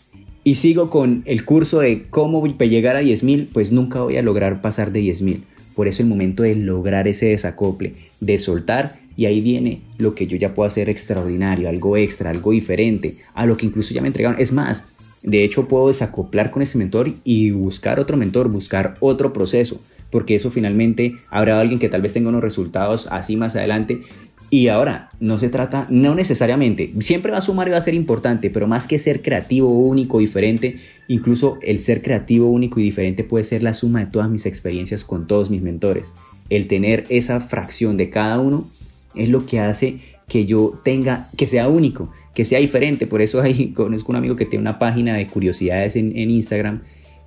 [0.46, 4.62] y sigo con el curso de cómo llegar a 10.000, pues nunca voy a lograr
[4.62, 5.42] pasar de 10.000.
[5.74, 10.28] Por eso el momento de lograr ese desacople, de soltar, y ahí viene lo que
[10.28, 14.08] yo ya puedo hacer extraordinario, algo extra, algo diferente, a lo que incluso ya me
[14.08, 14.40] entregaron.
[14.40, 14.84] Es más,
[15.24, 19.82] de hecho puedo desacoplar con ese mentor y buscar otro mentor, buscar otro proceso,
[20.12, 24.02] porque eso finalmente habrá alguien que tal vez tenga unos resultados así más adelante
[24.50, 27.96] y ahora, no se trata, no necesariamente, siempre va a sumar y va a ser
[27.96, 30.78] importante, pero más que ser creativo, único, diferente,
[31.08, 35.04] incluso el ser creativo, único y diferente puede ser la suma de todas mis experiencias
[35.04, 36.14] con todos mis mentores.
[36.50, 38.70] El tener esa fracción de cada uno
[39.16, 43.08] es lo que hace que yo tenga, que sea único, que sea diferente.
[43.08, 46.82] Por eso ahí conozco un amigo que tiene una página de curiosidades en, Instagram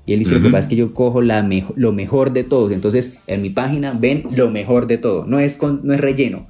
[0.06, 2.72] y él dice, lo que pasa es que yo cojo la lo mejor de todos.
[2.72, 5.26] Entonces, en mi página ven lo mejor de todo.
[5.26, 6.46] No es, no es relleno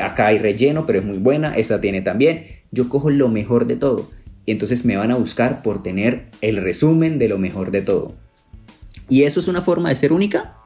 [0.00, 2.44] acá hay relleno, pero es muy buena, esta tiene también.
[2.70, 4.10] Yo cojo lo mejor de todo.
[4.46, 8.14] Y entonces me van a buscar por tener el resumen de lo mejor de todo.
[9.08, 10.56] ¿Y eso es una forma de ser única?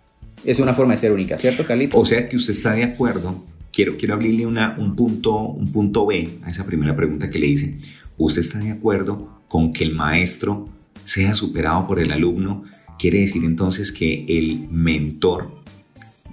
[0.44, 1.98] Es una forma de ser única, ¿cierto, Carlito?
[1.98, 3.42] O sea que usted está de acuerdo.
[3.72, 7.46] Quiero, quiero abrirle una, un, punto, un punto B a esa primera pregunta que le
[7.48, 7.78] hice.
[8.18, 10.68] ¿Usted está de acuerdo con que el maestro
[11.02, 12.64] sea superado por el alumno?
[12.98, 15.50] Quiere decir entonces que el mentor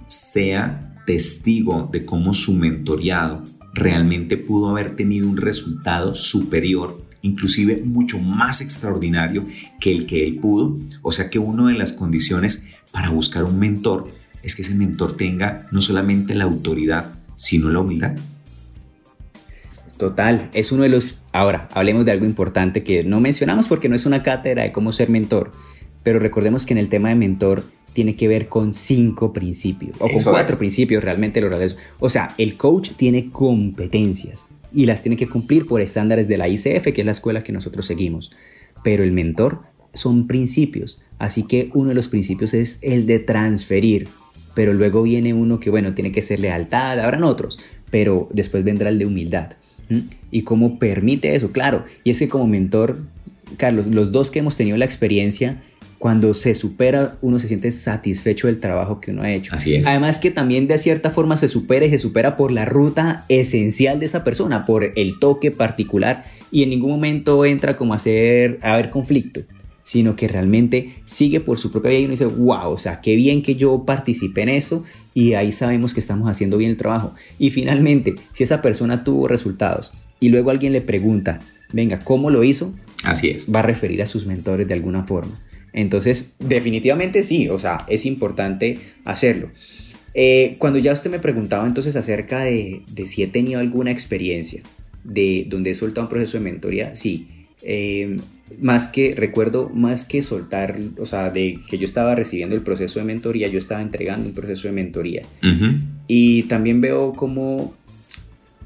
[0.06, 8.18] sea testigo de cómo su mentoreado realmente pudo haber tenido un resultado superior, inclusive mucho
[8.18, 9.46] más extraordinario
[9.80, 10.78] que el que él pudo.
[11.02, 14.12] O sea que una de las condiciones para buscar un mentor
[14.42, 18.16] es que ese mentor tenga no solamente la autoridad, sino la humildad.
[19.96, 21.18] Total, es uno de los...
[21.32, 24.90] Ahora, hablemos de algo importante que no mencionamos porque no es una cátedra de cómo
[24.90, 25.52] ser mentor,
[26.02, 30.08] pero recordemos que en el tema de mentor tiene que ver con cinco principios o
[30.08, 31.76] con cuatro principios realmente lo reales.
[31.98, 36.48] O sea, el coach tiene competencias y las tiene que cumplir por estándares de la
[36.48, 38.32] ICF, que es la escuela que nosotros seguimos.
[38.82, 39.60] Pero el mentor
[39.92, 44.08] son principios, así que uno de los principios es el de transferir,
[44.54, 47.58] pero luego viene uno que, bueno, tiene que ser lealtad, habrán otros,
[47.90, 49.52] pero después vendrá el de humildad.
[50.30, 51.52] ¿Y cómo permite eso?
[51.52, 53.02] Claro, y es que como mentor,
[53.58, 55.62] Carlos, los dos que hemos tenido la experiencia,
[56.02, 59.54] cuando se supera, uno se siente satisfecho del trabajo que uno ha hecho.
[59.54, 59.86] Así es.
[59.86, 64.00] Además que también de cierta forma se supera y se supera por la ruta esencial
[64.00, 68.58] de esa persona, por el toque particular y en ningún momento entra como a hacer,
[68.62, 69.42] a haber conflicto
[69.84, 73.14] sino que realmente sigue por su propia vida y uno dice, wow, o sea, qué
[73.14, 74.82] bien que yo participé en eso
[75.14, 77.14] y ahí sabemos que estamos haciendo bien el trabajo.
[77.38, 81.38] Y finalmente, si esa persona tuvo resultados y luego alguien le pregunta,
[81.72, 82.74] venga, ¿cómo lo hizo?
[83.04, 83.46] Así es.
[83.52, 85.40] Va a referir a sus mentores de alguna forma.
[85.72, 89.48] Entonces, definitivamente sí, o sea, es importante hacerlo.
[90.14, 94.62] Eh, cuando ya usted me preguntaba entonces acerca de, de si he tenido alguna experiencia
[95.04, 97.28] de donde he soltado un proceso de mentoría, sí.
[97.62, 98.18] Eh,
[98.60, 102.98] más que, recuerdo, más que soltar, o sea, de que yo estaba recibiendo el proceso
[102.98, 105.22] de mentoría, yo estaba entregando un proceso de mentoría.
[106.06, 107.74] Y también veo como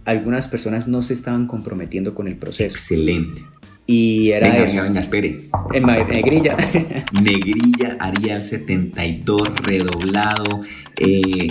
[0.04, 2.64] algunas personas no se estaban comprometiendo con el proceso.
[2.64, 3.42] Excelente.
[3.86, 4.82] Y era venga, eso.
[4.82, 5.48] venga, espere.
[5.72, 6.56] En negrilla.
[7.12, 10.60] negrilla, Arial 72, redoblado,
[10.96, 11.48] eh,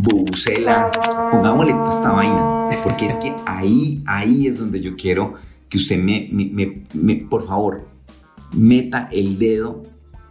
[0.00, 0.90] bubucela.
[1.30, 2.68] Pongámosle esta vaina.
[2.82, 5.34] Porque es que ahí, ahí es donde yo quiero
[5.68, 7.86] que usted me, me, por favor,
[8.52, 9.82] meta el dedo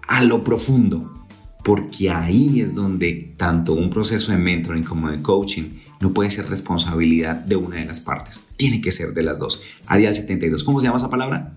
[0.08, 1.22] a lo profundo,
[1.63, 5.69] porque ahí es donde tanto un proceso de mentoring como de coaching
[6.02, 9.62] no puede ser responsabilidad de una de las partes, tiene que ser de las dos.
[9.86, 11.56] Arial 72, ¿cómo se llama esa palabra?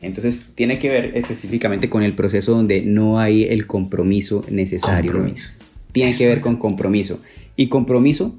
[0.00, 5.12] Entonces tiene que ver específicamente con el proceso donde no hay el compromiso necesario.
[5.12, 5.50] Compromiso.
[5.92, 7.20] Tiene que ver con compromiso.
[7.56, 8.34] Y compromiso,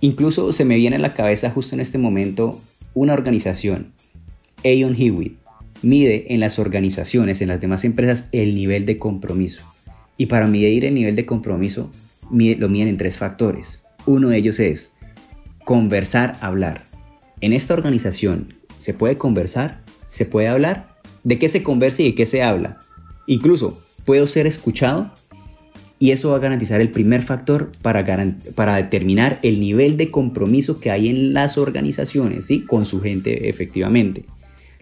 [0.00, 2.60] incluso se me viene a la cabeza justo en este momento
[2.94, 3.92] una organización,
[4.64, 5.38] Aon Hewitt,
[5.82, 9.62] mide en las organizaciones, en las demás empresas, el nivel de compromiso.
[10.20, 11.90] Y para medir el nivel de compromiso,
[12.30, 13.82] lo miden en tres factores.
[14.04, 14.94] Uno de ellos es
[15.64, 16.84] conversar, hablar.
[17.40, 19.82] En esta organización, ¿se puede conversar?
[20.08, 20.94] ¿Se puede hablar?
[21.24, 22.80] ¿De qué se conversa y de qué se habla?
[23.26, 25.10] Incluso, ¿puedo ser escuchado?
[25.98, 28.02] y eso va a garantizar el primer factor para,
[28.76, 32.60] determinar el nivel de compromiso que hay en las organizaciones, ¿sí?
[32.66, 34.24] Con su gente efectivamente.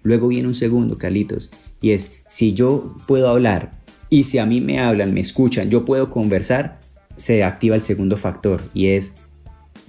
[0.02, 3.72] Luego viene un segundo, Carlitos, y es, si yo puedo hablar
[4.10, 6.80] y si a mí me hablan, me escuchan, yo puedo conversar,
[7.16, 9.12] se activa el segundo factor y es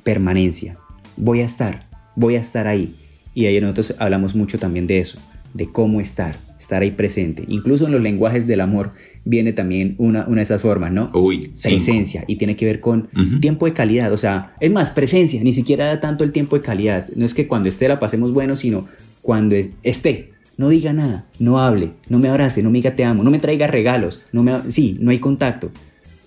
[0.04, 0.78] permanencia.
[1.18, 2.96] Voy a estar, voy a estar ahí.
[3.34, 5.20] Y ahí nosotros hablamos mucho también de eso,
[5.54, 7.46] de cómo estar estar ahí presente.
[7.48, 8.92] Incluso en los lenguajes del amor
[9.24, 11.08] viene también una, una de esas formas, ¿no?
[11.14, 13.08] Uy, presencia y tiene que ver con
[13.40, 16.62] tiempo de calidad, o sea, es más, presencia, ni siquiera da tanto el tiempo de
[16.62, 17.08] calidad.
[17.16, 18.88] No es que cuando esté la pasemos bueno, sino
[19.22, 20.32] cuando esté.
[20.60, 23.40] No diga nada, no hable, no me abrace, no me diga te amo, no me
[23.40, 25.72] traiga regalos, no me, sí, no hay contacto,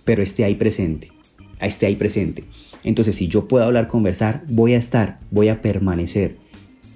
[0.06, 1.12] pero esté ahí presente,
[1.60, 2.44] esté ahí presente.
[2.82, 6.36] Entonces, si yo puedo hablar, conversar, voy a estar, voy a permanecer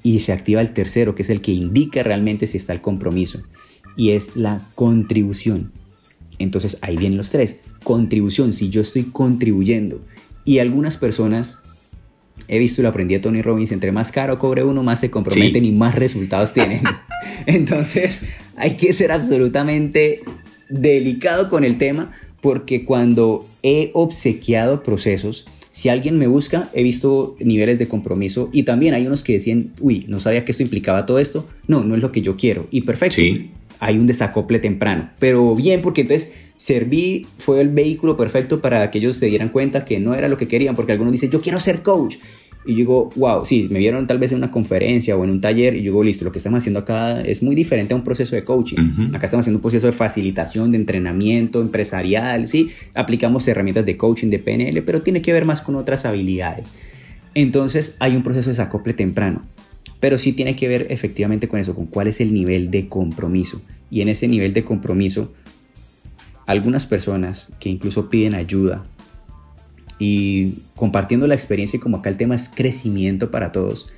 [0.02, 3.42] y se activa el tercero, que es el que indica realmente si está el compromiso,
[3.98, 5.72] y es la contribución.
[6.38, 7.60] Entonces ahí vienen los tres.
[7.84, 10.00] Contribución, si yo estoy contribuyendo.
[10.46, 11.58] Y algunas personas,
[12.48, 15.10] he visto y lo aprendí a Tony Robbins, entre más caro cobre uno, más se
[15.10, 16.80] comprometen y más resultados tienen.
[17.46, 18.22] Entonces
[18.56, 20.22] hay que ser absolutamente
[20.68, 27.36] delicado con el tema porque cuando he obsequiado procesos, si alguien me busca, he visto
[27.38, 31.04] niveles de compromiso y también hay unos que decían, uy, no sabía que esto implicaba
[31.04, 31.46] todo esto.
[31.66, 32.66] No, no es lo que yo quiero.
[32.70, 33.20] Y perfecto.
[33.78, 35.10] Hay un desacople temprano.
[35.18, 39.84] Pero bien, porque entonces serví, fue el vehículo perfecto para que ellos se dieran cuenta
[39.84, 42.16] que no era lo que querían, porque algunos dicen, yo quiero ser coach.
[42.66, 45.40] Y yo digo, wow, sí, me vieron tal vez en una conferencia o en un
[45.40, 48.02] taller y yo digo, listo, lo que estamos haciendo acá es muy diferente a un
[48.02, 48.76] proceso de coaching.
[49.14, 54.30] Acá estamos haciendo un proceso de facilitación, de entrenamiento empresarial, sí, aplicamos herramientas de coaching,
[54.30, 56.74] de PNL, pero tiene que ver más con otras habilidades.
[57.34, 59.42] Entonces hay un proceso de desacople temprano,
[60.00, 63.60] pero sí tiene que ver efectivamente con eso, con cuál es el nivel de compromiso.
[63.92, 65.32] Y en ese nivel de compromiso,
[66.46, 68.86] algunas personas que incluso piden ayuda
[69.98, 73.88] y compartiendo la experiencia y como acá el tema es crecimiento para todos,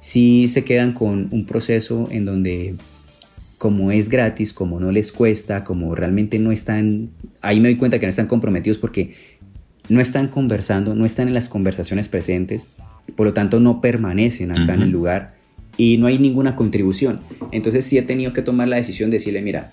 [0.00, 2.74] si se quedan con un proceso en donde
[3.58, 7.10] como es gratis, como no les cuesta, como realmente no están,
[7.42, 9.14] ahí me doy cuenta que no están comprometidos porque
[9.88, 12.68] no están conversando, no están en las conversaciones presentes,
[13.14, 15.36] por lo tanto no permanecen acá en el lugar
[15.76, 17.20] y no hay ninguna contribución.
[17.52, 19.72] Entonces sí he tenido que tomar la decisión de decirle, mira,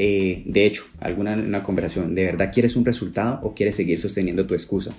[0.00, 4.46] eh, de hecho, alguna una conversación, ¿de verdad quieres un resultado o quieres seguir sosteniendo
[4.46, 4.92] tu excusa?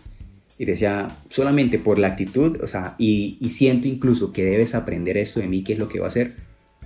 [0.57, 5.15] Y decía, solamente por la actitud, o sea, y, y siento incluso que debes aprender
[5.15, 6.33] esto de mí, qué es lo que va a hacer,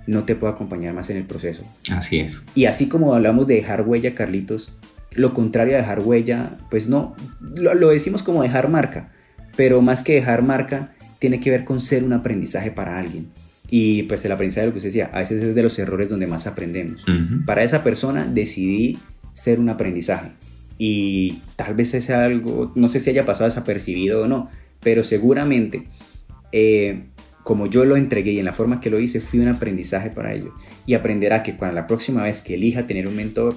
[0.06, 1.64] no te puedo acompañar más en el proceso.
[1.90, 2.44] Así es.
[2.54, 4.72] Y así como hablamos de dejar huella, Carlitos,
[5.16, 9.10] lo contrario a dejar huella, pues no, lo, lo, decimos como dejar marca,
[9.56, 13.32] pero más que dejar marca, tiene que ver con ser un aprendizaje para alguien.
[13.70, 16.08] Y pues el aprendizaje de lo que usted decía, a veces es de los errores
[16.08, 17.02] donde más aprendemos.
[17.08, 17.44] Uh -huh.
[17.44, 18.98] Para esa persona decidí
[19.32, 20.32] ser un aprendizaje.
[20.78, 24.50] Y tal vez ese algo, no sé si haya pasado desapercibido o no,
[24.80, 25.88] pero seguramente
[26.52, 27.04] eh,
[27.44, 30.32] como yo lo entregué y en la forma que lo hice, fui un aprendizaje para
[30.32, 30.52] ellos.
[30.86, 33.54] Y aprenderá que cuando la próxima vez que elija tener un mentor,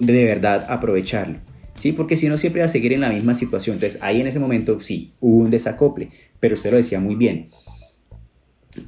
[0.00, 1.38] de verdad aprovecharlo.
[1.76, 1.92] ¿Sí?
[1.92, 3.74] Porque si no, siempre va a seguir en la misma situación.
[3.74, 6.10] Entonces, ahí en ese momento, sí, hubo un desacople.
[6.40, 7.48] Pero usted lo decía muy bien.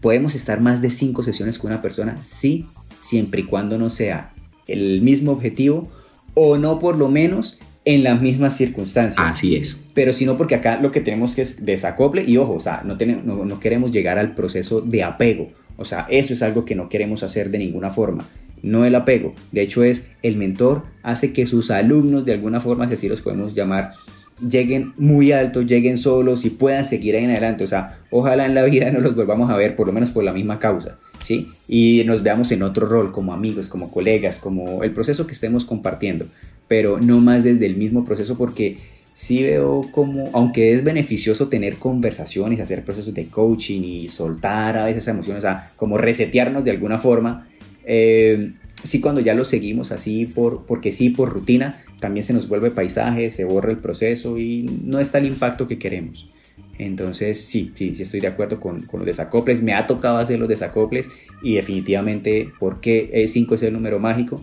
[0.01, 2.21] ¿Podemos estar más de cinco sesiones con una persona?
[2.25, 2.67] Sí,
[3.01, 4.33] siempre y cuando no sea
[4.67, 5.91] el mismo objetivo
[6.35, 9.19] o no por lo menos en las mismas circunstancias.
[9.19, 9.85] Así es.
[9.95, 12.97] Pero sino porque acá lo que tenemos que es desacople y ojo, o sea, no,
[12.97, 15.51] tenemos, no, no queremos llegar al proceso de apego.
[15.77, 18.27] O sea, eso es algo que no queremos hacer de ninguna forma.
[18.63, 19.35] No el apego.
[19.53, 23.21] De hecho es el mentor hace que sus alumnos de alguna forma, si así los
[23.21, 23.93] podemos llamar,
[24.41, 27.65] lleguen muy alto, lleguen solos y puedan seguir ahí en adelante.
[27.65, 30.25] O sea, ojalá en la vida no los volvamos a ver por lo menos por
[30.25, 30.99] la misma causa.
[31.23, 31.49] ¿Sí?
[31.67, 35.65] Y nos veamos en otro rol, como amigos, como colegas, como el proceso que estemos
[35.65, 36.27] compartiendo
[36.69, 38.79] pero no más desde el mismo proceso porque
[39.15, 44.85] sí veo como, aunque es beneficioso tener conversaciones, hacer procesos de coaching y soltar a
[44.85, 47.49] veces emociones, o sea, como resetearnos de alguna forma,
[47.85, 48.53] eh,
[48.85, 52.71] sí cuando ya lo seguimos así por, porque sí, por rutina, también se nos vuelve
[52.71, 56.31] paisaje, se borra el proceso y no está el impacto que queremos.
[56.79, 59.63] Entonces, sí, sí, sí estoy de acuerdo con, con, los desacoples.
[59.63, 61.09] Me ha tocado hacer los desacoples
[61.43, 64.41] y definitivamente, porque 5 es el número mágico?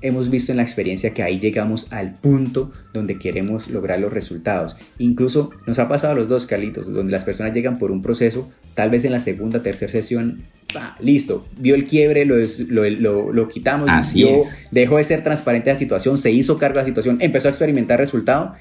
[0.00, 4.76] Hemos visto en la experiencia que ahí llegamos al punto donde queremos lograr los resultados.
[4.98, 8.50] Incluso nos ha pasado a los dos, Carlitos, donde las personas llegan por un proceso,
[8.74, 10.42] tal vez en la segunda, tercera sesión,
[10.74, 12.36] bah, listo, vio el quiebre, lo,
[12.68, 14.26] lo, lo, lo quitamos, Así
[14.70, 17.98] dejó de ser transparente la situación, se hizo cargo de la situación, empezó a experimentar
[17.98, 18.54] resultado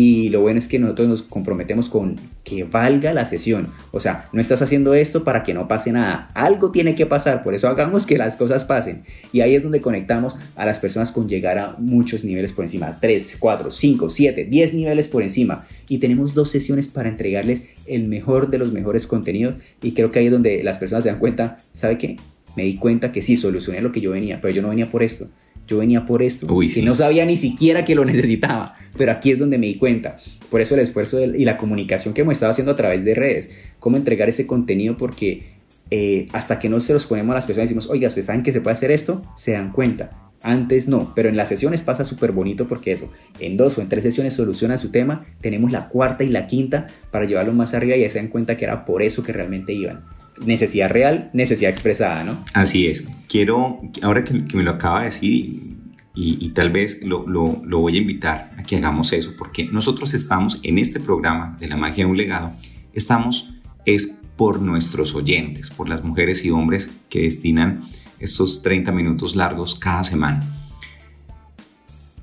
[0.00, 3.66] y lo bueno es que nosotros nos comprometemos con que valga la sesión.
[3.90, 6.30] O sea, no estás haciendo esto para que no pase nada.
[6.34, 9.02] Algo tiene que pasar, por eso hagamos que las cosas pasen.
[9.32, 12.98] Y ahí es donde conectamos a las personas con llegar a muchos niveles por encima.
[13.00, 15.66] 3, 4, 5, 7, 10 niveles por encima.
[15.88, 19.56] Y tenemos dos sesiones para entregarles el mejor de los mejores contenidos.
[19.82, 22.18] Y creo que ahí es donde las personas se dan cuenta, ¿sabe qué?
[22.54, 25.02] Me di cuenta que sí, solucioné lo que yo venía, pero yo no venía por
[25.02, 25.26] esto
[25.68, 26.82] yo venía por esto Uy, sí.
[26.82, 30.18] no sabía ni siquiera que lo necesitaba, pero aquí es donde me di cuenta.
[30.50, 33.50] Por eso el esfuerzo y la comunicación que hemos estado haciendo a través de redes,
[33.78, 35.58] cómo entregar ese contenido, porque
[35.90, 38.42] eh, hasta que no se los ponemos a las personas y decimos, oiga, ¿ustedes saben
[38.42, 39.22] que se puede hacer esto?
[39.36, 40.10] Se dan cuenta.
[40.40, 43.88] Antes no, pero en las sesiones pasa súper bonito porque eso, en dos o en
[43.88, 47.96] tres sesiones soluciona su tema, tenemos la cuarta y la quinta para llevarlo más arriba
[47.96, 50.04] y ya se dan cuenta que era por eso que realmente iban
[50.44, 52.44] necesidad real, necesidad expresada, ¿no?
[52.54, 53.06] Así es.
[53.28, 55.76] Quiero, ahora que, que me lo acaba de decir,
[56.14, 59.66] y, y, tal vez lo, lo, lo, voy a invitar a que hagamos eso, porque
[59.66, 62.52] nosotros estamos en este programa de la magia de un legado,
[62.92, 67.84] estamos es por nuestros oyentes, por las mujeres y hombres que destinan
[68.18, 70.42] estos 30 minutos largos cada semana.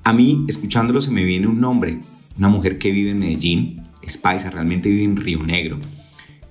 [0.04, 2.00] A mí, escuchándolo, se me viene un nombre,
[2.36, 5.78] una mujer que vive en Medellín, es paisa, realmente vive en Río Negro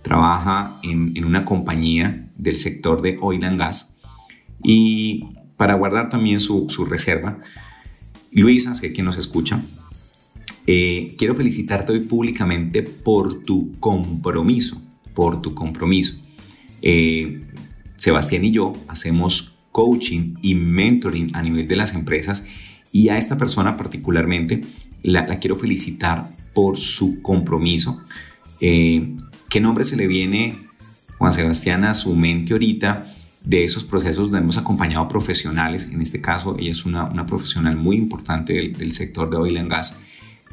[0.06, 4.00] trabaja en, una compañía del sector de oil and gas
[4.63, 5.26] y
[5.58, 7.39] para guardar también su, reserva,
[8.32, 9.63] Luisa, sé que nos escucha,
[10.68, 14.80] eh, quiero felicitarte hoy públicamente por tu compromiso,
[15.15, 16.22] por tu compromiso.
[16.84, 17.41] Eh,
[17.96, 22.46] Sebastián y yo hacemos coaching y mentoring a nivel de las empresas
[22.91, 24.62] y a esta persona particularmente
[25.02, 28.04] la, la quiero felicitar por su compromiso.
[28.62, 29.15] Eh,
[29.56, 30.54] ¿Qué nombre se le viene,
[31.18, 35.88] Juan Sebastián, a su mente ahorita de esos procesos donde hemos acompañado profesionales?
[35.89, 39.58] En este caso, ella es una, una profesional muy importante del, del, sector de oil
[39.58, 40.01] and gas.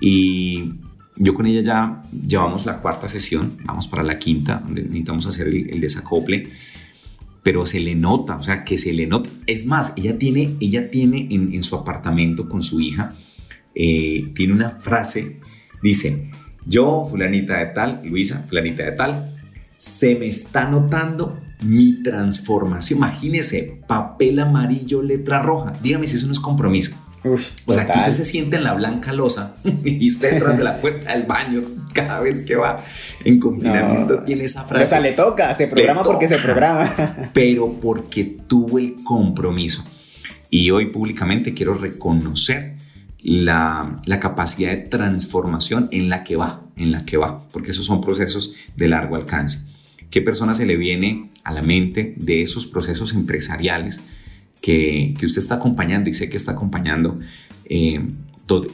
[0.00, 0.74] Y
[1.16, 5.48] yo con ella ya llevamos la cuarta sesión, vamos para la quinta, donde necesitamos hacer
[5.48, 6.50] el, desacople.
[7.42, 9.28] Pero se le nota, o sea, que se le nota.
[9.48, 13.16] Es más, ella tiene, ella tiene en, en su apartamento con su hija,
[13.74, 15.40] eh, tiene una frase,
[15.82, 16.30] dice,
[16.66, 19.32] yo, fulanita de tal, Luisa, fulanita de tal,
[19.76, 22.98] se me está notando mi transformación.
[22.98, 25.72] Imagínese, papel amarillo, letra roja.
[25.82, 26.92] Dígame si eso no es compromiso.
[27.24, 29.54] Uf, o sea, que usted se siente en la blanca losa
[29.84, 32.82] y usted detrás de la puerta del baño cada vez que va
[33.24, 34.24] en confinamiento no.
[34.24, 34.82] tiene esa frase.
[34.82, 37.30] O sea, le toca, se programa porque toca, se programa.
[37.32, 39.84] pero porque tuvo el compromiso.
[40.50, 42.74] Y hoy públicamente quiero reconocer
[43.22, 48.00] la, capacidad de transformación en la que va, en la que va, porque esos son
[48.00, 49.70] procesos de largo alcance.
[50.10, 54.00] ¿Qué persona se le viene a la mente de esos procesos empresariales
[54.60, 57.18] que, que usted está acompañando y sé que está acompañando?
[57.66, 58.00] Eh,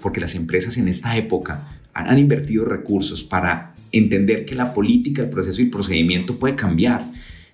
[0.03, 5.22] porque las empresas en esta época han, han invertido recursos para entender que la política,
[5.22, 7.05] el proceso y el procedimiento puede cambiar.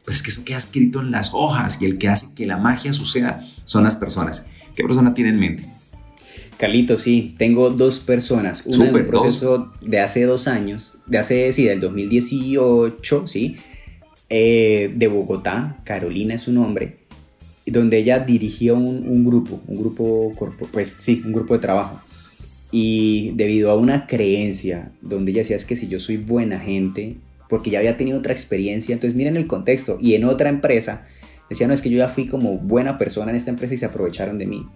[0.04, 2.56] Pero es que eso queda escrito en las hojas y el que hace que la
[2.56, 4.46] magia suceda son las personas.
[4.74, 5.73] ¿Qué persona tiene en mente?
[6.56, 8.64] Carlito, sí, tengo dos personas.
[8.66, 13.56] Una en un proceso de hace dos años, de hace, sí, del 2018, sí,
[14.30, 16.96] eh, de Bogotá, Carolina es su nombre,
[17.66, 20.32] donde ella dirigió un, grupo, un grupo,
[20.72, 22.00] pues sí, un grupo de trabajo.
[22.70, 27.16] Y debido a una creencia donde ella decía es que si yo soy buena gente,
[27.48, 31.06] porque ya había tenido otra experiencia, entonces miren el contexto, y en otra empresa,
[31.50, 33.86] decía, no, es que yo ya fui como buena persona en esta empresa y se
[33.86, 34.66] aprovecharon de mí.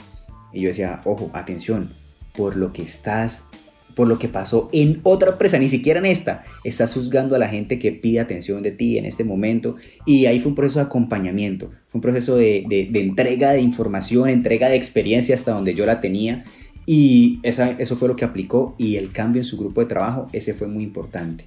[0.52, 1.90] Y yo decía, ojo, atención,
[2.34, 3.48] por lo que estás,
[3.94, 7.48] por lo que pasó en otra empresa, ni siquiera en esta, estás juzgando a la
[7.48, 9.74] gente que pide atención de ti en este momento.
[10.06, 14.28] Y ahí fue un proceso de acompañamiento, fue un proceso de, de, entrega de información,
[14.28, 16.44] entrega de experiencia hasta donde yo la tenía.
[16.86, 20.26] Y esa, eso fue lo que aplicó y el cambio en su grupo de trabajo,
[20.32, 21.44] ese fue muy importante.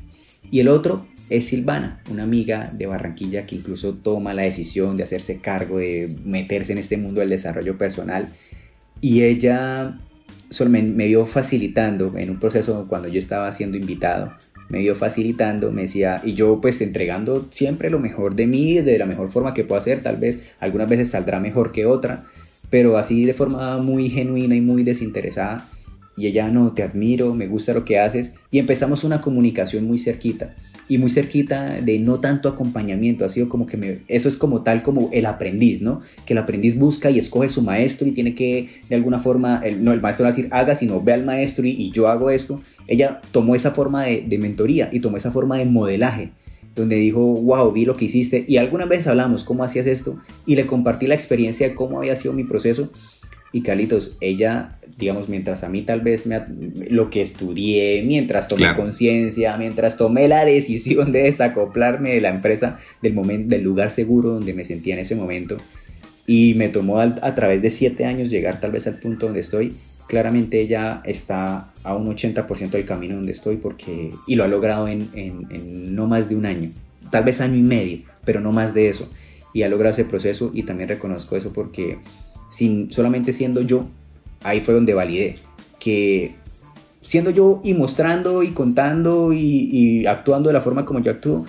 [0.52, 5.04] Y el otro es Silvana, una amiga de Barranquilla que incluso toma la decisión de
[5.04, 8.28] hacerse cargo de meterse en este mundo del desarrollo personal
[9.02, 9.98] y ella
[10.50, 14.34] solo me, vio facilitando en un proceso cuando yo estaba siendo invitado,
[14.70, 18.98] me vio facilitando, me decía, y yo pues entregando siempre lo mejor de mí, de
[18.98, 22.26] la mejor forma que puedo hacer, tal vez algunas veces saldrá mejor que otra,
[22.70, 25.68] pero así de forma muy genuina y muy desinteresada.
[26.18, 28.34] Y ella, no, te admiro, me gusta lo que haces.
[28.52, 30.56] Y empezamos una comunicación muy cerquita
[30.92, 34.84] y muy cerquita de no tanto acompañamiento, ha sido como que eso es como tal
[34.84, 36.02] como el aprendiz, ¿no?
[36.26, 39.86] Que el aprendiz busca y escoge su maestro y tiene que de alguna forma, el,
[39.86, 42.62] no el maestro va a decir haga, sino ve al maestro y, yo hago esto.
[42.88, 46.32] Ella tomó esa forma de, de, mentoría y tomó esa forma de modelaje,
[46.76, 50.58] donde dijo, wow, vi lo que hiciste y algunas veces hablamos cómo hacías esto y
[50.58, 52.92] le compartí la experiencia de cómo había sido mi proceso
[53.54, 56.42] y Calitos, ella, digamos, mientras a mí tal vez me,
[56.90, 62.78] lo que estudié, mientras tomé conciencia, mientras tomé la decisión de desacoplarme de la empresa,
[63.02, 65.58] del, momento, del lugar seguro donde me sentía en ese momento,
[66.26, 69.74] y me tomó a, través de siete años llegar tal vez al punto donde estoy,
[70.08, 74.88] claramente ella está a un 80% del camino donde estoy porque, y lo ha logrado
[74.88, 76.72] en, en no más de un año,
[77.10, 79.10] tal vez año y medio, pero no más de eso,
[79.54, 81.98] y ha logrado ese proceso y también reconozco eso porque
[82.52, 83.88] sin solamente siendo yo,
[84.44, 85.36] ahí fue donde validé
[85.80, 86.36] que
[87.00, 91.46] siendo yo y mostrando y contando y, actuando de la forma como yo actúo,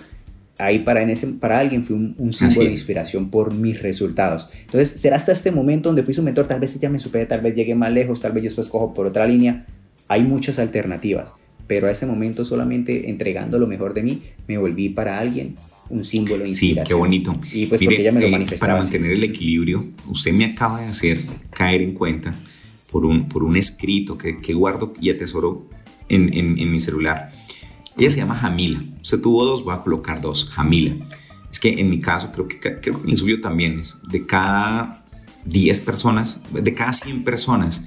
[0.59, 4.49] ahí para, en ese, para alguien fue un, símbolo de inspiración por mis resultados.
[4.61, 7.43] Entonces, será hasta este momento donde fui su mentor, tal vez ya me superé, tal
[7.43, 9.67] vez llegué más lejos, tal vez después cojo por otra línea.
[10.09, 11.35] Hay muchas alternativas,
[11.67, 15.57] pero a ese momento solamente entregando lo mejor de mí, me volví para alguien
[15.93, 16.55] un símbolo de.
[16.55, 17.39] Sí, qué bonito.
[17.53, 20.87] Y pues porque ella me lo eh, Para mantener el equilibrio, usted me acaba de
[20.87, 22.35] hacer caer en cuenta
[22.91, 25.69] por un, por un escrito que, que guardo y atesoro
[26.09, 27.31] en, en, en, mi celular.
[27.97, 28.83] Ella se llama Jamila.
[29.01, 30.47] Usted tuvo dos, voy a colocar dos.
[30.47, 30.97] Jamila.
[31.51, 34.25] Es que en mi caso, creo que, creo que en el suyo también es de
[34.25, 35.05] cada
[35.45, 37.85] 10 personas, de cada 100 personas,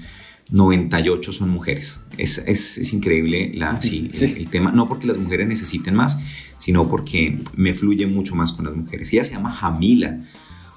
[0.51, 2.03] 98 son mujeres.
[2.17, 6.19] Es, es, es increíble la, sí, El, tema, no porque las mujeres necesiten más,
[6.57, 9.11] sino porque me fluye mucho más con las mujeres.
[9.13, 10.21] Ella se llama Jamila,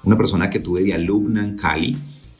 [0.03, 1.97] una persona que tuve de alumna en Cali,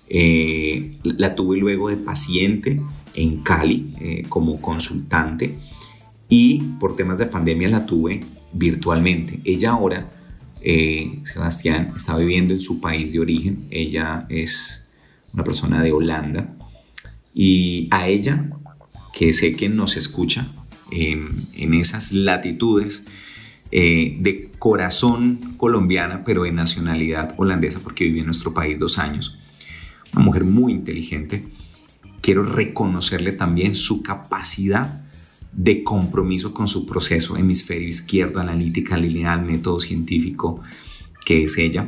[0.07, 2.81] eh, la tuve luego de paciente
[3.13, 5.57] en Cali eh, como consultante
[6.29, 8.21] y por temas de pandemia la tuve
[8.53, 9.39] virtualmente.
[9.43, 10.11] Ella ahora,
[10.61, 14.85] eh, Sebastián, está viviendo en su país de origen, ella es
[15.33, 16.55] una persona de Holanda
[17.33, 18.49] y a ella,
[19.13, 20.47] que sé que nos escucha
[20.91, 23.05] en, esas latitudes
[23.71, 29.37] eh, de corazón colombiana, pero de nacionalidad holandesa, porque vivió en nuestro país dos años,
[30.13, 31.47] una mujer muy inteligente,
[32.21, 35.03] quiero reconocerle también su capacidad
[35.51, 40.61] de compromiso con su proceso hemisferio izquierdo, analítica, lineal, método científico,
[41.25, 41.87] que es ella.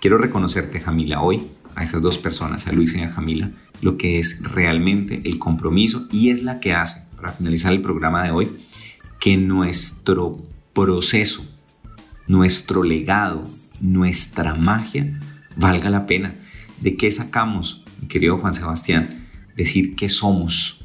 [0.00, 1.42] Quiero reconocerte, Jamila, hoy
[1.76, 6.06] a esas dos personas, a Luisa y a Jamila, lo que es realmente el compromiso
[6.12, 8.48] y es la que hace, para finalizar el programa de hoy,
[9.20, 10.36] que nuestro
[10.74, 11.44] proceso,
[12.26, 13.48] nuestro legado,
[13.80, 15.18] nuestra magia
[15.56, 16.34] valga la pena.
[16.80, 19.26] ¿De qué sacamos, mi querido Juan Sebastián?
[19.56, 20.84] Decir que somos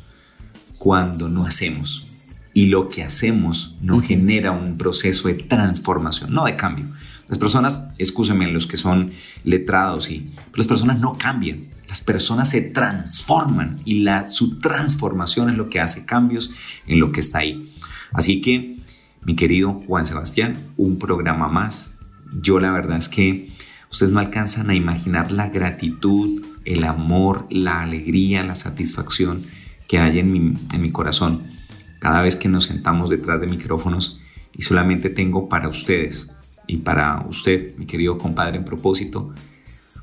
[0.77, 2.05] cuando no hacemos.
[2.53, 6.87] Y lo que hacemos no genera un proceso de transformación, no de cambio.
[7.27, 9.11] Las personas, escúsenme, los que son
[9.43, 11.67] letrados, y, las personas no cambian.
[11.87, 16.51] Las personas se transforman y la, su transformación es lo que hace cambios
[16.85, 17.71] en lo que está ahí.
[18.13, 18.78] Así que,
[19.23, 21.97] mi querido Juan Sebastián, un programa más.
[22.41, 23.51] Yo la verdad es que
[23.91, 29.43] ustedes no alcanzan a imaginar la gratitud, el amor, la alegría, la satisfacción
[29.87, 31.59] que hay en mi, en mi corazón
[31.99, 34.21] cada vez que nos sentamos detrás de micrófonos
[34.55, 36.31] y solamente tengo para ustedes
[36.65, 39.33] y para usted, mi querido compadre en propósito,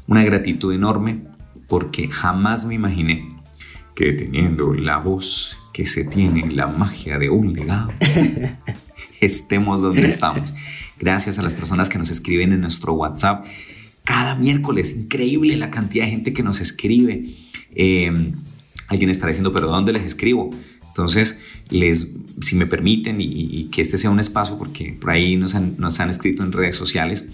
[0.06, 1.24] una gratitud enorme
[1.68, 3.36] porque jamás me imaginé
[3.94, 7.92] que teniendo la voz que se tiene, la magia de un legado,
[9.20, 10.54] estemos donde estamos.
[10.98, 13.46] Gracias a las personas que nos escriben en nuestro WhatsApp.
[14.04, 17.34] Cada miércoles, increíble la cantidad de gente que nos escribe.
[17.74, 18.32] Eh,
[18.88, 20.50] alguien estará diciendo, pero ¿dónde les escribo?
[20.86, 25.54] Entonces, les, si me permiten y, que este sea un espacio, porque por ahí nos
[25.54, 27.26] han, nos han escrito en redes sociales,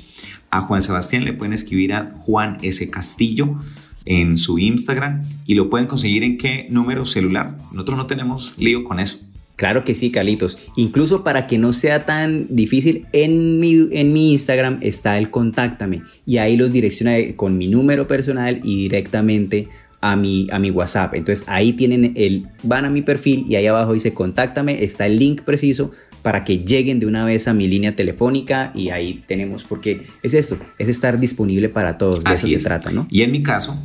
[0.50, 2.90] a Juan Sebastián le pueden escribir a Juan S.
[2.90, 3.60] Castillo
[4.04, 7.56] en su Instagram y lo pueden conseguir en qué número celular.
[7.72, 9.20] Nosotros no tenemos lío con eso.
[9.62, 10.58] Claro que sí, Calitos.
[10.74, 16.02] Incluso para que no sea tan difícil, en mi, en mi Instagram está el contáctame
[16.26, 19.68] y ahí los direcciona con mi número personal y directamente
[20.00, 21.14] a mi, a mi WhatsApp.
[21.14, 25.16] Entonces ahí tienen el, van a mi perfil y ahí abajo dice contáctame, está el
[25.16, 25.92] link preciso
[26.22, 30.34] para que lleguen de una vez a mi línea telefónica y ahí tenemos, porque es
[30.34, 33.06] esto, es estar disponible para todos, de eso se trata, ¿no?
[33.12, 33.80] Y en mi caso,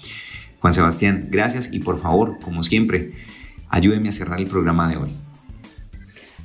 [0.60, 3.12] Juan Sebastián, gracias y por favor, como siempre,
[3.68, 5.10] ayúdeme a cerrar el programa de hoy.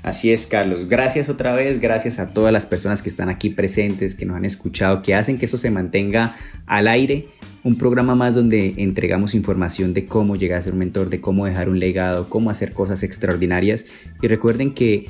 [0.03, 0.87] Así es, Carlos.
[0.87, 4.45] Gracias otra vez, gracias a todas las personas que están aquí presentes, que nos han
[4.45, 6.35] escuchado, que hacen que eso se mantenga
[6.65, 7.27] al aire.
[7.63, 11.45] Un programa más donde entregamos información de cómo llegar a ser un mentor, de cómo
[11.45, 13.85] dejar un legado, cómo hacer cosas extraordinarias.
[14.21, 15.07] Y recuerden que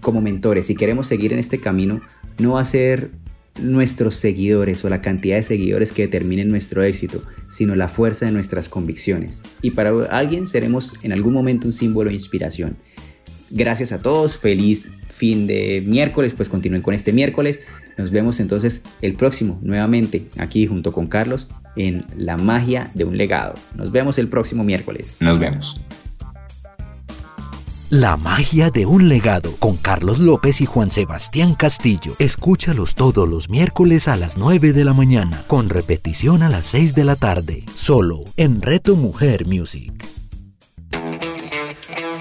[0.00, 2.02] como mentores, si queremos seguir en este camino,
[2.38, 3.12] no va a ser
[3.60, 8.32] nuestros seguidores o la cantidad de seguidores que determinen nuestro éxito, sino la fuerza de
[8.32, 9.42] nuestras convicciones.
[9.62, 12.76] Y para alguien seremos en algún momento un símbolo de inspiración.
[13.50, 17.60] Gracias a todos, feliz fin de miércoles, pues continúen con este miércoles.
[17.96, 23.16] Nos vemos entonces el próximo, nuevamente, aquí junto con Carlos, en La magia de un
[23.16, 23.54] legado.
[23.76, 25.18] Nos vemos el próximo miércoles.
[25.20, 25.80] Nos vemos.
[27.94, 32.16] La magia de un legado con Carlos López y Juan Sebastián Castillo.
[32.18, 36.96] Escúchalos todos los miércoles a las 9 de la mañana, con repetición a las 6
[36.96, 39.92] de la tarde, solo en Reto Mujer Music.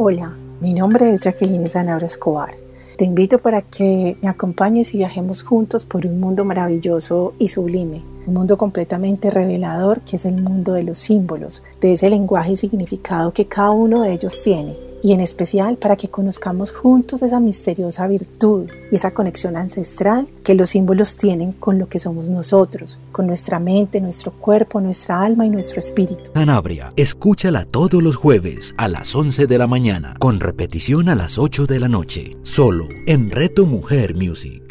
[0.00, 2.54] Hola, mi nombre es Jacqueline Zanabra Escobar.
[2.96, 8.02] Te invito para que me acompañes y viajemos juntos por un mundo maravilloso y sublime,
[8.28, 12.56] un mundo completamente revelador que es el mundo de los símbolos, de ese lenguaje y
[12.56, 17.40] significado que cada uno de ellos tiene y en especial para que conozcamos juntos esa
[17.40, 22.98] misteriosa virtud y esa conexión ancestral que los símbolos tienen con lo que somos nosotros,
[23.12, 26.30] con nuestra mente, nuestro cuerpo, nuestra alma y nuestro espíritu.
[26.34, 31.38] Sanabria, escúchala todos los jueves a las 11 de la mañana, con repetición a las
[31.38, 34.67] 8 de la noche, solo en Reto Mujer Music.